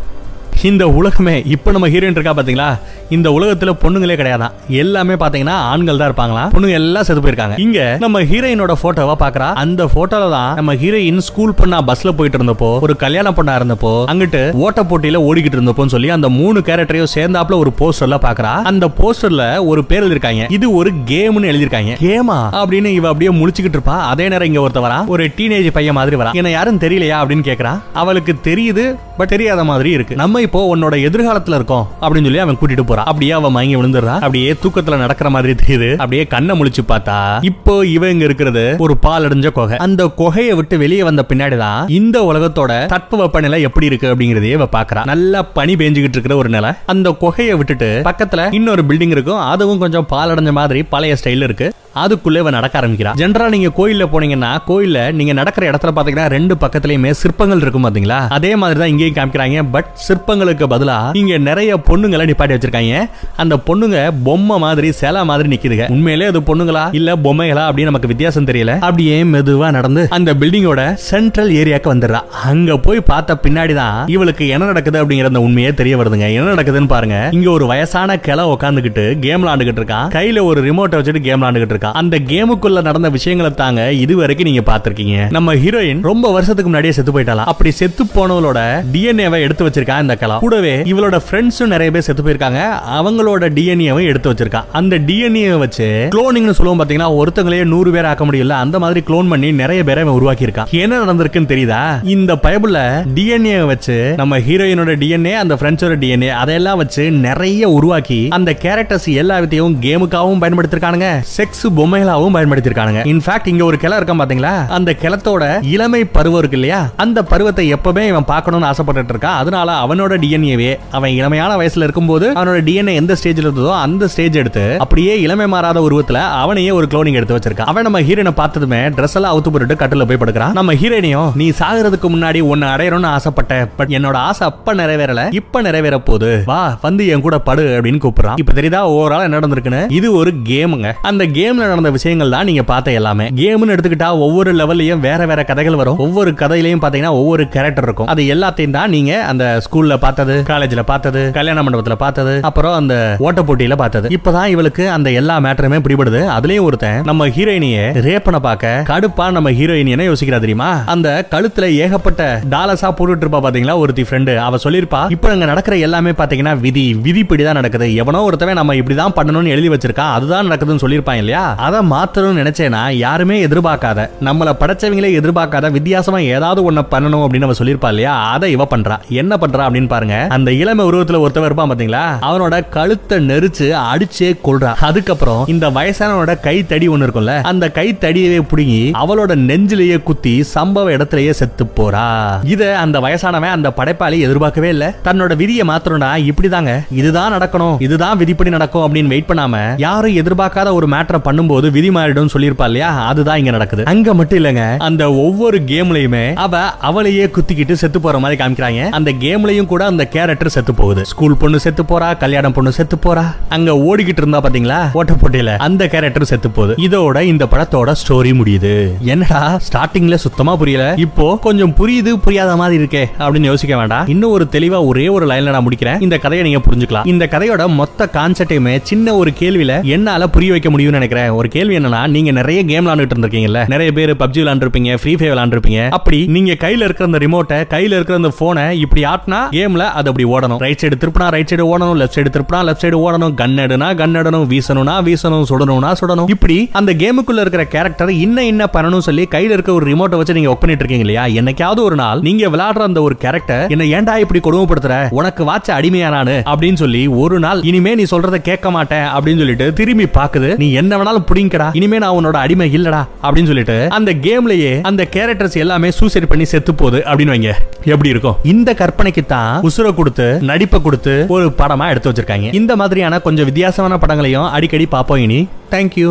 இந்த 0.69 0.85
உலகமே 0.99 1.35
இப்போ 1.55 1.69
நம்ம 1.75 1.89
ஹீரோயின் 1.91 2.17
இருக்கா 2.17 2.33
பார்த்தீங்களா 2.37 2.69
இந்த 3.17 3.29
உலகத்தில் 3.35 3.71
பொண்ணுங்களே 3.83 4.15
கிடையாதான். 4.21 4.55
எல்லாமே 4.83 5.15
பார்த்தீங்கன்னா 5.21 5.57
ஆண்கள் 5.73 6.01
தான் 6.01 6.09
இருப்பாங்களா? 6.11 6.43
பொண்ணுங்க 6.55 6.77
எல்லாம் 6.79 7.05
செத்து 7.09 7.23
போயிருக்காங்க. 7.25 7.57
இங்க 7.65 7.79
நம்ம 8.05 8.23
ஹீரோயினோட 8.31 8.75
போட்டோவா 8.83 9.15
பார்க்குறா 9.23 9.49
அந்த 9.63 9.83
போட்டோல 9.95 10.31
தான் 10.35 10.51
நம்ம 10.59 10.75
ஹீரோயின் 10.83 11.23
ஸ்கூல் 11.29 11.55
பொண்ணா 11.61 11.79
பஸ்ல 11.91 12.13
போயிட்டு 12.19 12.39
இருந்தப்போ 12.41 12.71
ஒரு 12.87 12.95
கல்யாணம் 13.05 13.37
பண்ணா 13.39 13.55
இருந்தப்போ 13.61 13.93
அங்கிட்டு 14.13 14.43
ஓட்ட 14.65 14.83
போட்டியில 14.91 15.21
ஓடிக்கிட்டு 15.29 15.59
இருந்தப்போன்னு 15.59 15.95
சொல்லி 15.97 16.11
அந்த 16.17 16.31
மூணு 16.41 16.61
கேரக்டரையும் 16.69 17.13
சேர்ந்தாப்புல 17.17 17.59
ஒரு 17.65 17.73
போஸ்டர்ல 17.81 18.19
பாக்குறா. 18.27 18.55
அந்த 18.73 18.89
போஸ்டர்ல 19.01 19.47
ஒரு 19.71 19.83
பேர் 19.91 20.05
எழுதிருக்காங்க 20.05 20.51
இது 20.59 20.69
ஒரு 20.81 20.93
கேம்னு 21.13 21.51
எழுதிருக்காங்க 21.53 21.95
கேமா 22.05 22.41
அப்படின்னு 22.63 22.93
இவ 23.01 23.09
அப்படியே 23.13 23.33
முடிச்சுக்கிட்டு 23.41 23.81
இருப்பா. 23.81 23.99
அதே 24.13 24.27
நேரம் 24.35 24.51
இங்க 24.53 24.63
ஒருத்த 24.67 24.83
வரா 24.87 24.99
ஒரு 25.15 25.27
டீனேஜ் 25.39 25.71
பையன் 25.79 25.99
மாதிரி 26.01 26.19
வரா 26.23 26.33
என்ன 26.41 26.57
யாரும் 26.59 26.83
தெரியலையா 26.87 27.19
அப்படின்னு 27.23 27.49
கேக்குறா. 27.51 27.75
அவளுக்கு 28.03 28.35
தெரியுது 28.51 28.87
பட் 29.19 29.33
தெரியாத 29.35 29.63
மாதிரி 29.71 29.91
இருக்கு. 29.97 30.15
நம்ம 30.23 30.43
இப்போ 30.47 30.61
உன்னோட 30.75 30.95
எதிர்காலத்துல 31.09 31.59
இருக்கோம் 31.59 31.87
அப்படின்னு 32.01 32.29
சொல்லி 32.29 32.43
அவன் 32.45 32.59
கூட்டிட்டு 32.61 32.85
போறான். 32.91 33.09
அப்படியே 33.11 33.33
அவன் 33.39 33.55
மயங்கி 33.57 33.77
விழுந்துடுறா. 33.77 34.15
அப்படியே 34.27 34.51
தூக்கத்துல 34.63 34.99
நடக்கிற 35.05 35.31
மாதிரி 35.37 35.55
தெரியுது. 35.63 35.91
அப்படியே 35.97 36.25
கண்ணை 36.35 36.55
முழிச்சு 36.61 36.85
பார்த்தா 36.93 37.17
இப்போ 37.51 37.75
இவங்க 37.87 38.15
இங்க 38.15 38.25
இருக்கிறது 38.25 38.65
ஒரு 38.79 38.97
பால் 39.07 39.27
அடைஞ்ச 39.29 39.51
குகை. 39.59 39.79
அந்த 39.87 40.05
குகையை 40.21 40.55
விட்டு 40.61 40.79
வெளியே 40.85 41.03
வந்த 41.09 41.25
பின்னாடிதான் 41.31 41.89
இந்த 41.99 42.19
உலகத்தோட 42.31 42.73
தட்பவெப்பநிலை 42.95 43.61
எப்படி 43.69 43.87
இருக்கு 43.91 44.09
அப்படிங்கறதையே 44.13 44.57
இவ 44.59 44.69
பாக்குறா. 44.77 45.05
நல்லா 45.13 45.43
பனி 45.59 45.75
பெஞ்சுகிட்டு 45.83 46.17
இருக்கிற 46.19 46.37
ஒரு 46.37 46.49
நிலை. 46.57 46.71
அந்த 46.95 47.17
குகையை 47.25 47.57
விட்டுட்டு 47.57 47.91
பக்கத்துல 48.11 48.47
இன்னொரு 48.61 48.85
பில்டிங் 48.89 49.15
இருக்கும். 49.17 49.43
அதுவும் 49.53 49.83
கொஞ்சம் 49.85 50.09
பால் 50.15 50.33
அடைஞ்ச 50.35 50.53
மாதிரி 50.61 50.83
பழைய 50.95 51.17
ஸ்டைல் 51.23 51.47
இருக்கு. 51.49 51.69
அதுக்குள்ள 52.03 52.41
இவன் 52.43 52.55
நடக்க 52.57 52.75
ஆரம்பிக்கிறா 52.81 53.13
ஜென்ரலா 53.21 53.47
நீங்க 53.55 53.69
கோயில்ல 53.77 54.05
போனீங்கன்னா 54.13 54.51
கோயில்ல 54.67 54.99
நீங்க 55.19 55.33
நடக்கிற 55.39 55.65
இடத்துல 55.71 55.91
பாத்தீங்கன்னா 55.97 56.27
ரெண்டு 56.35 56.55
பக்கத்துலயுமே 56.63 57.11
சிற்பங்கள் 57.21 57.63
இருக்கும் 57.65 57.87
பாத்தீங்களா? 57.87 58.19
அதே 58.37 58.51
மாதிரி 58.63 58.79
தான் 58.81 58.93
இங்கேயும் 59.09 59.31
காமிக்கிறாங்க. 59.31 59.63
பட் 59.75 59.91
சிற்பங்களுக்கு 60.07 60.65
பதிலா 60.75 60.97
இங்க 61.21 61.39
நிறைய 61.49 61.77
பொண்ணுங்களை 61.89 62.25
நிப்பாட்டி 62.31 62.55
வச்சிருக்காங்க. 62.57 62.97
அந்த 63.37 63.55
பொண்ணுங்க 63.67 63.99
பொம்மை 64.25 64.59
மாதிரி 64.59 64.93
சிலை 64.93 65.25
மாதிரி 65.25 65.49
நிக்குதுங்க. 65.55 65.87
உண்மையிலே 65.97 66.27
அது 66.27 66.41
பொண்ணுங்களா? 66.41 66.85
இல்ல 66.99 67.17
பொம்மைகளா? 67.17 67.65
அப்படின்னு 67.69 67.91
நமக்கு 67.91 68.13
வித்தியாசம் 68.13 68.49
தெரியல. 68.51 68.79
அப்படியே 68.79 69.23
மெதுவா 69.35 69.71
நடந்து 69.79 70.07
அந்த 70.11 70.35
பில்டிங்கோட 70.35 70.83
சென்ட்ரல் 70.95 71.51
ஏரியாக்கு 71.61 71.93
வந்துடுறா. 71.95 72.21
அங்க 72.51 72.77
போய் 72.87 73.01
பார்த்த 73.01 73.39
பின்னாடி 73.45 73.75
தான் 73.75 74.09
இவளுக்கு 74.15 74.49
என்ன 74.49 74.65
நடக்குது 74.65 74.99
அப்படிங்கிற 75.03 75.31
அந்த 75.33 75.41
உண்மையே 75.41 75.75
தெரிய 75.75 75.97
வருதுங்க. 75.97 76.27
என்ன 76.37 76.55
நடக்குதுன்னு 76.55 76.93
பாருங்க. 76.95 77.17
இங்க 77.39 77.51
ஒரு 77.51 77.67
வயசான 77.67 78.19
கிளை 78.19 78.45
உட்காந்துக்கிட்டு 78.55 79.05
கேம் 79.25 79.43
விளாண்டுகிட்டு 79.45 79.81
இருக்கான் 79.83 80.09
கையில 80.17 80.43
ஒரு 80.51 80.61
ரிமோட்டை 80.69 81.01
வச்சுட்டு 81.01 81.21
கேம் 81.27 81.43
விளாண்டுகிட்டு 81.43 81.75
இருக்கான் 81.77 81.97
அந்த 82.03 82.17
கேமுக்குள்ள 82.33 82.83
நடந்த 82.89 83.09
விஷயங்களை 83.17 83.51
தாங்க 83.55 83.93
இது 84.05 84.17
வரைக்கும் 84.17 84.49
நீங்க 84.51 84.65
பாத்திருக்கீங்க 84.71 85.17
நம்ம 85.37 85.55
ஹீரோயின் 85.65 86.03
ரொம்ப 86.11 86.33
வருஷத்துக்கு 86.37 86.71
முன்னாடியே 86.71 86.95
செத்து 86.99 87.13
போயிட்டாலாம் 87.17 87.51
அப்படி 87.53 87.71
செத்து 87.81 88.05
போனவளோட 88.17 88.59
டிஎன்ஏவை 88.99 89.39
எடுத்து 89.47 89.67
வச்சிருக்கான் 89.67 90.01
இந்த 90.01 90.17
கலா. 90.17 90.39
கூடவே 90.45 90.75
இவளோட 90.93 91.17
ஃப்ரெண்ட்ஸும் 91.25 91.73
நிறைய 91.73 91.89
பேர் 91.95 92.05
செத்து 92.07 92.23
போயிருக்காங்க. 92.23 92.61
அவங்களோட 92.99 93.45
டிஎன்ஏவை 93.59 94.03
எடுத்து 94.11 94.33
வச்சிருக்கான் 94.33 94.69
அந்த 94.73 94.99
டிஎன்ஏ 95.09 95.59
வச்சு 95.59 96.09
குளோனிங்னு 96.15 96.55
சொல்லுவோம் 96.59 96.81
பாத்தீங்கன்னா 96.81 97.09
ஒருத்தங்களே 97.21 97.65
நூறு 97.65 97.91
பேர் 97.91 98.05
ஆக்க 98.05 98.25
முடியல. 98.25 98.57
அந்த 98.65 98.79
மாதிரி 98.79 99.01
க்ளோன் 99.09 99.29
பண்ணி 99.29 99.53
நிறைய 99.53 99.85
பேரை 99.85 100.03
அவன் 100.03 100.19
உருவாக்கி 100.19 100.47
இருக்கான் 100.47 100.71
என்ன 100.83 100.99
நடந்திருக்குன்னு 101.05 101.51
தெரியுதா? 101.53 101.81
இந்த 102.03 102.35
பைபிள்ல 102.35 102.79
டிஎன்ஏ 103.19 103.65
வச்சு 103.73 104.15
நம்ம 104.17 104.39
ஹீரோயினோட 104.39 104.95
டிஎன்ஏ 105.05 105.35
அந்த 105.43 105.55
ஃப்ரெண்ட்ஸோட 105.55 105.97
டிஎன்ஏ 106.05 106.31
அதையெல்லாம் 106.43 106.77
வச்சு 106.77 107.11
நிறைய 107.11 107.69
உருவாக்கி 107.69 108.29
அந்த 108.39 108.57
கேரக்டர்ஸ் 108.63 109.07
எல்லா 109.07 109.27
எல்லாத்தையும் 109.29 109.75
கேமுக்காகவும் 109.85 110.41
பயன்படுத்திருக்கானுங்க. 110.43 111.09
செக்ஸ் 111.37 111.65
பொம்மைகளாகவும் 111.79 112.37
பயன்படுத்திருக்கானுங்க. 112.37 113.01
இன்ஃபேக்ட் 113.13 113.49
இங்க 113.53 113.65
ஒரு 113.65 113.77
கிளை 113.77 113.99
இருக்கான் 113.99 114.21
பாத்தீங்களா? 114.23 114.53
அந்த 114.77 114.97
கிளத்தோட 115.03 115.65
இளமை 115.75 116.05
பருவம் 116.05 116.39
இருக்கு 116.39 116.57
இல்லையா? 116.57 116.89
அந்த 116.97 117.23
பருவத்தை 117.23 117.75
எப்பவுமே 117.75 118.05
இவன் 118.07 118.25
பார்க்கணும்னு 118.25 118.69
ஆசைப்பட்டுட்டு 118.89 119.15
இருக்கான் 119.15 119.39
அதனால 119.43 119.69
அவனோட 119.85 120.13
டிஎன்ஏவே 120.25 120.71
அவன் 120.97 121.13
இளமையான 121.19 121.53
வயசுல 121.61 121.87
இருக்கும்போது 121.87 122.27
அவனோட 122.39 122.59
டிஎன்ஏ 122.69 122.95
எந்த 123.01 123.13
ஸ்டேஜ்ல 123.21 123.47
இருந்ததோ 123.47 123.73
அந்த 123.85 124.09
ஸ்டேஜ் 124.13 124.41
எடுத்து 124.43 124.65
அப்படியே 124.85 125.15
இளமை 125.27 125.47
மாறாத 125.55 125.81
உருவத்துல 125.87 126.21
அவனையே 126.43 126.71
ஒரு 126.79 126.87
க்ளோனிங் 126.93 127.19
எடுத்து 127.21 127.37
வச்சிருக்கான் 127.37 127.71
அவன் 127.73 127.87
நம்ம 127.89 128.01
ஹீரோனை 128.09 128.33
பார்த்ததுமே 128.41 128.81
ட்ரெஸ் 128.99 129.17
எல்லாம் 129.21 129.33
அவுத்து 129.35 129.53
போட்டுட்டு 129.53 129.79
கட்டில 129.83 130.07
போய் 130.11 130.21
படுக்கிறான். 130.23 130.55
நம்ம 130.59 130.75
ஹீரோனையும் 130.83 131.31
நீ 131.41 131.47
சாகுறதுக்கு 131.61 132.09
முன்னாடி 132.15 132.41
உன்னை 132.53 132.69
அடையணும்னு 132.75 133.11
ஆசைப்பட்ட 133.17 133.55
பட் 133.79 133.93
என்னோட 133.99 134.17
ஆசை 134.29 134.45
அப்ப 134.51 134.75
நிறைவேறல. 134.81 135.23
இப்ப 135.41 135.63
நிறைவேற 135.69 135.97
போகுது 136.09 136.31
வா 136.51 136.61
வந்து 136.87 137.03
என் 137.15 137.25
கூட 137.27 137.37
படு 137.49 137.65
அப்படின்னு 137.77 138.03
கூப்பிடுறான். 138.05 138.39
இப்ப 138.43 138.55
தெரியுதா 138.59 138.83
ஓவரால் 138.97 139.27
என்ன 139.27 139.39
நடந்திருக்குன்னு? 139.41 139.83
இது 139.99 140.09
ஒரு 140.21 140.31
கேமுங்க 140.51 140.89
அந்த 141.11 141.23
கேம்ல 141.39 141.63
நடந்த 141.73 141.91
விஷயங்கள் 141.99 142.35
தான் 142.37 142.49
நீங்க 142.51 142.63
பார்த்த 142.73 142.99
எல்லாமே. 143.01 143.27
கேம்னு 143.43 143.75
எடுத்துக்கிட்டா 143.77 144.11
ஒவ்வொரு 144.27 144.51
லெவல்லையும் 144.61 145.05
வேற 145.09 145.21
வேற 145.31 145.41
கதைகள் 145.51 145.81
வரும். 145.83 145.99
ஒவ்வொரு 146.07 146.31
கதையிலையும் 146.43 146.83
பாத்தீங்கன்னா 146.85 147.15
ஒவ்வொரு 147.21 147.45
கேரக்டர் 147.55 147.87
இருக்கும். 147.89 148.11
அது 148.13 148.23
எல்லாத்தையும் 148.35 148.77
தான் 148.79 148.93
நீங்க? 148.97 149.13
அந்த 149.31 149.45
ஸ்கூல்ல 149.67 149.97
பார்த்தது 150.05 150.37
காலேஜ்ல 150.51 150.83
பார்த்தது 150.93 151.23
கல்யாண 151.39 151.63
மண்டபத்துல 151.67 151.97
பார்த்தது 152.05 152.35
அப்புறம் 152.49 152.77
அந்த 152.81 152.95
ஓட்ட 153.27 153.41
போட்டியில 153.49 153.77
பார்த்தது. 153.83 154.07
இப்பதான் 154.17 154.51
இவளுக்கு 154.55 154.85
அந்த 154.97 155.09
எல்லா 155.21 155.37
மேட்டருமே 155.47 155.81
பிடிபடுது. 155.85 156.21
அதுலயும் 156.37 156.67
ஒருத்தன் 156.69 157.01
நம்ம 157.11 157.29
ஹீரோயினிய 157.37 157.79
ரேப்பனை 158.07 158.41
பார்க்க 158.49 158.73
கடுப்பா 158.91 159.27
நம்ம 159.37 159.51
ஹீரோயின் 159.59 159.93
என்ன 159.95 160.07
யோசிக்கிறா 160.11 160.41
தெரியுமா? 160.45 160.71
அந்த 160.95 161.09
கழுத்துல 161.33 161.67
ஏகப்பட்ட 161.85 162.23
டாலஸா 162.55 162.91
போட்டுட்டு 162.99 163.25
இருப்பா 163.25 163.41
பாத்தீங்களா? 163.47 163.77
ஒருத்தி 163.83 164.05
ஃப்ரெண்டு 164.09 164.35
அவ 164.47 164.61
சொல்லிருப்பா 164.65 165.01
இப்ப 165.17 165.31
அங்க 165.35 165.47
நடக்கிற 165.53 165.77
எல்லாமே 165.87 166.13
பாத்தீங்கன்னா 166.21 166.55
விதி 166.65 166.85
விதிப்படி 167.07 167.43
தான் 167.49 167.59
நடக்குது. 167.61 167.89
எவனோ 168.03 168.23
ஒருத்தவன் 168.29 168.61
நம்ம 168.61 168.75
இப்படிதான் 168.81 169.17
பண்ணணும்னு 169.19 169.55
எழுதி 169.55 169.69
வச்சிருக்கான் 169.75 170.15
அதுதான் 170.17 170.49
நடக்குதுன்னு 170.51 170.85
சொல்லியிருப்பான் 170.85 171.21
இல்லையா? 171.23 171.45
அதை 171.67 171.81
மாத்தணும்னு 171.93 172.43
நினைச்சேனா 172.43 172.83
யாருமே 173.05 173.39
எதிர்பார்க்காத 173.49 173.97
நம்மள 174.29 174.53
படைச்சவங்களே 174.63 175.11
எதிர்பார்க்காத 175.21 175.67
வித்தியாசமா 175.77 176.21
ஏதாவது 176.37 176.61
ஒண்ணு 176.69 176.85
பண்ணணும் 176.95 177.25
அப்படின்னு 177.25 177.49
அவ 177.49 177.57
சொல்லியிருப்பா 177.61 177.91
இல்லையா? 177.95 178.15
அதை 178.35 178.49
இவ 178.59 178.67
பண்றா. 178.71 178.97
என்ன 179.21 179.33
பண்றா 179.41 179.63
அப்படின்னு 179.65 179.89
பாருங்க. 179.89 180.17
அந்த 180.37 180.51
இளமை 180.53 180.85
உருவத்துல 180.89 181.19
ஒருத்தவன் 181.25 181.49
இருப்பான் 181.49 181.71
பாத்தீங்களா? 181.71 182.03
அவனோட 182.29 182.57
கழுத்தை 182.77 183.17
நெரிச்சு 183.27 183.67
அடிச்சே 183.93 184.31
கொள்றா 184.47 184.71
அதுக்கப்புறம் 184.89 185.43
இந்த 185.47 185.67
வயசானவனோட 185.71 186.33
கை 186.47 186.55
தடி 186.67 186.87
ஒண்ணு 186.89 187.07
இருக்கும்ல 187.07 187.35
அந்த 187.51 187.65
கை 187.71 187.87
தடியவே 188.01 188.41
புடுங்கி 188.51 188.81
அவளோட 189.03 189.33
நெஞ்சிலேயே 189.49 190.03
குத்தி 190.03 190.45
சம்பவ 190.55 190.95
இடத்திலேயே 190.97 191.33
செத்து 191.33 191.65
போறா. 191.79 192.07
இத 192.55 192.63
அந்த 192.79 192.97
வயசானவன் 193.01 193.57
அந்த 193.57 193.71
படைப்பாளி 193.79 194.19
எதிர்பார்க்கவே 194.21 194.69
இல்ல. 194.69 194.95
தன்னோட 195.05 195.37
விதியை 195.37 195.67
மாத்தணும்னா 195.69 196.11
இப்படிதாங்க. 196.31 196.73
இதுதான் 197.01 197.33
நடக்கணும். 197.37 197.77
இதுதான் 197.87 198.17
விதிப்படி 198.17 198.51
நடக்கும் 198.51 198.85
அப்படின்னு 198.85 199.13
வெயிட் 199.15 199.31
பண்ணாம 199.31 199.63
யாரும் 199.77 200.17
எதிர்பார்க்காத 200.23 200.73
ஒரு 200.73 200.89
மேட்டரை 200.89 201.21
பண்ணும்போது 201.29 201.71
விதி 201.71 201.91
மாறிடும் 201.91 202.33
சொல்லியிருப்பா 202.35 202.65
இல்லையா? 202.65 202.91
அதுதான் 203.07 203.39
இங்க 203.39 203.51
நடக்குது. 203.51 203.85
அங்க 203.85 204.15
மட்டும் 204.15 204.45
இல்லங்க. 204.45 204.65
அந்த 204.89 205.13
ஒவ்வொரு 205.27 205.59
கேம்லயுமே 205.73 206.25
அவ 206.47 206.57
அவளையே 206.91 207.27
குத்திக்கிட்டு 207.27 207.73
செத்து 207.73 208.01
போற 208.01 208.19
மாதிரி 208.19 208.37
காமிக்கிறாங்க. 208.49 208.89
அந்த 208.89 209.13
கேம்லயும் 209.13 209.67
கூட 209.67 209.85
அந்த 209.85 210.07
கேரக்டர் 210.09 210.49
செத்து 210.49 210.75
போகுது. 210.75 211.05
ஸ்கூல் 211.05 211.37
பொண்ணு 211.37 211.61
செத்து 211.61 211.83
போறா 211.83 212.17
கல்யாணம் 212.17 212.53
பொண்ணு 212.53 212.73
செத்து 212.73 212.97
போறா. 212.97 213.25
அங்க 213.49 213.73
ஓடிக்கிட்டு 213.73 214.23
இருந்தா 214.23 214.41
பாத்தீங்களா? 214.41 214.91
ஓட்ட 214.93 215.13
போட்டியில 215.13 215.57
அந்த 215.57 215.89
கேரக்டர் 215.89 216.25
செத்து 216.25 216.51
போகுது. 216.51 216.75
இதோட 216.89 217.21
இந்த 217.21 217.47
படத்தோட 217.47 217.93
ஸ்டோரி 218.03 218.33
முடியுது. 218.41 218.99
என்னடா 219.01 219.61
ஸ்டார்டிங்ல 219.69 220.15
சுத்தமா 220.15 220.57
புரியல. 220.57 220.95
இப்போ 220.97 221.39
கொஞ்சம் 221.43 221.75
புரியுது 221.79 222.13
புரியாத 222.15 222.57
மாதிரி 222.57 222.83
இருக்கே 222.83 223.05
அப்படின்னு 223.19 223.51
யோசிக்க 223.53 223.77
வேண்டாம். 223.77 224.07
இன்னும் 224.07 224.31
ஒரு 224.31 224.49
தெளிவா 224.53 224.87
ஒரே 224.87 225.09
ஒரு 225.09 225.27
லைன்ல 225.27 225.51
நான் 225.51 225.67
முடிக்கிறேன். 225.69 226.03
இந்த 226.03 226.19
கதையை 226.19 226.51
நீங்க 226.51 226.61
புரிஞ்சுக்கலாம். 226.71 227.07
இந்த 227.07 227.29
கதையோட 227.31 227.69
மொத்த 227.69 228.09
கான்செப்டையுமே 228.13 228.83
சின்ன 228.83 229.15
ஒரு 229.15 229.33
கேள்வியில 229.39 229.83
என்னால 229.83 230.29
புரிய 230.29 230.51
வைக்க 230.51 230.71
முடியும்னு 230.71 230.99
நினைக்கிறேன். 230.99 231.29
ஒரு 231.29 231.49
கேள்வி 231.49 231.77
என்னன்னா 231.77 232.07
நீங்க 232.09 232.31
நிறைய 232.31 232.65
கேம் 232.65 232.87
விளாண்டுட்டு 232.87 233.17
இருந்திருக்கீங்கல்ல. 233.17 233.69
நிறைய 233.69 233.93
பேர் 233.93 234.15
பப்ஜி 234.15 234.41
விளாண்டுருப்பீங்க 234.43 234.97
ஃப்ரீ 234.97 235.15
ஃபயர் 235.15 235.37
விளாண்டுருப்பீங்க. 235.37 235.89
அப்படி 235.89 236.27
நீங்க 236.27 236.53
கையில 236.53 236.87
இருக்கிற 236.89 237.05
அந்த 237.05 237.19
ரிமோட்டை 237.19 237.59
கையில 237.75 237.97
இருக்கிற 237.99 238.15
அந்த 238.15 238.31
போனை 238.39 238.65
இப்படி 238.85 239.03
ஆட்டினா 239.13 239.41
கேம்ல 239.57 239.85
அது 239.99 240.11
அப்படி 240.13 240.27
ஓடணும். 240.35 240.61
ரைட் 240.65 240.83
சைடு 240.83 240.99
திருப்பினா 241.03 241.29
ரைட் 241.37 241.53
சைடு 241.53 241.65
ஓடணும் 241.73 241.99
லெஃப்ட் 242.01 242.19
சைடு 242.19 242.33
திருப்பினா 242.37 242.61
லெஃப்ட் 242.69 242.85
சைடு 242.85 242.99
ஓடணும். 243.07 243.35
கன் 243.41 243.57
எடுனா 243.65 243.89
கன் 244.01 244.17
எடுணும் 244.21 244.47
வீசணும்னா 244.53 244.97
வீசணும் 245.09 245.47
சுடணும்னா 245.51 245.93
சுடணும். 246.01 246.31
இப்படி 246.35 246.59
அந்த 246.81 246.93
கேமுக்குள்ள 247.03 247.45
இருக்கிற 247.45 247.65
கேரக்டர் 247.75 248.13
இன்ன 248.25 248.45
என்ன 248.53 248.69
பண்ணணும் 248.77 249.07
சொல்லி 249.09 249.27
கையில 249.35 249.57
இருக்க 249.57 249.73
ஒரு 249.79 249.87
ரிமோட்டை 249.91 250.19
வச்சு 250.21 250.37
நீங்க 250.39 250.51
ஒர்க் 250.53 250.63
பண்ணிட்டு 250.63 250.85
இருக்கீங்க 250.85 251.07
இல்லையா? 251.07 251.25
என்னைக்காவது 251.41 251.83
ஒரு 251.89 251.97
நாள் 252.03 252.21
நீங்க 252.29 252.51
விளையாடுற 252.55 252.87
அந்த 252.91 253.03
ஒரு 253.07 253.17
கேரக்டர் 253.25 253.65
என்ன 253.77 253.89
ஏன்டா 253.97 254.17
இப்படி 254.25 254.43
கொடுமைப்படுத்துற? 254.47 254.95
உனக்கு 255.21 255.43
வாட்ச 255.51 255.69
அடிமையா 255.79 256.07
அப்படின்னு 256.53 256.81
சொல்லி 256.83 257.03
ஒரு 257.23 257.37
நாள் 257.45 257.61
இனிமே 257.71 257.95
நீ 258.01 258.05
சொல்றத 258.11 258.37
கேட்க 258.49 258.71
மாட்டேன். 258.77 259.07
அப்படின்னு 259.17 259.43
சொல்லிட்டு 259.43 259.67
திரும்பி 259.81 260.07
பாக்குது 260.19 260.51
நீ 260.63 260.67
என்ன 260.81 260.99
வேணாலும் 260.99 261.27
புடிங்கடா. 261.31 261.69
இனிமே 261.79 261.99
நான் 262.05 262.17
உன்னோட 262.19 262.37
அடிமை 262.45 262.69
இல்லடா. 262.79 263.03
அப்படின்னு 263.23 263.51
சொல்லிட்டு 263.53 263.77
அந்த 263.99 264.11
கேம்லயே 264.27 264.73
அந்த 264.91 265.03
கேரக்டர்ஸ் 265.17 265.57
எல்லாமே 265.65 265.91
சூசைட் 265.99 266.31
பண்ணி 266.33 266.45
செத்து 266.53 266.75
போகுது 266.75 267.01
அப்படின்னு 267.11 267.35
வைங்க. 267.35 267.53
எப்படி 267.95 268.13
இருக்கும்? 268.15 268.28
இந்த 268.43 268.75
கற்பனைக்கு 268.75 269.27
தான் 269.27 269.61
உசுர 269.63 269.95
கொடுத்து 269.95 270.39
நடிப்பை 270.51 270.83
கொடுத்து 270.83 271.25
ஒரு 271.29 271.47
படமா 271.59 271.89
எடுத்து 271.89 272.11
வச்சிருக்காங்க. 272.11 272.55
இந்த 272.55 272.77
மாதிரியான 272.77 273.21
கொஞ்சம் 273.21 273.45
வித்தியாசமான 273.45 273.97
படங்களையும் 273.99 274.49
அடிக்கடி 274.57 274.87
பார்ப்போம் 274.87 275.19
இனி. 275.19 275.49
தேங்க்யூ 275.71 276.11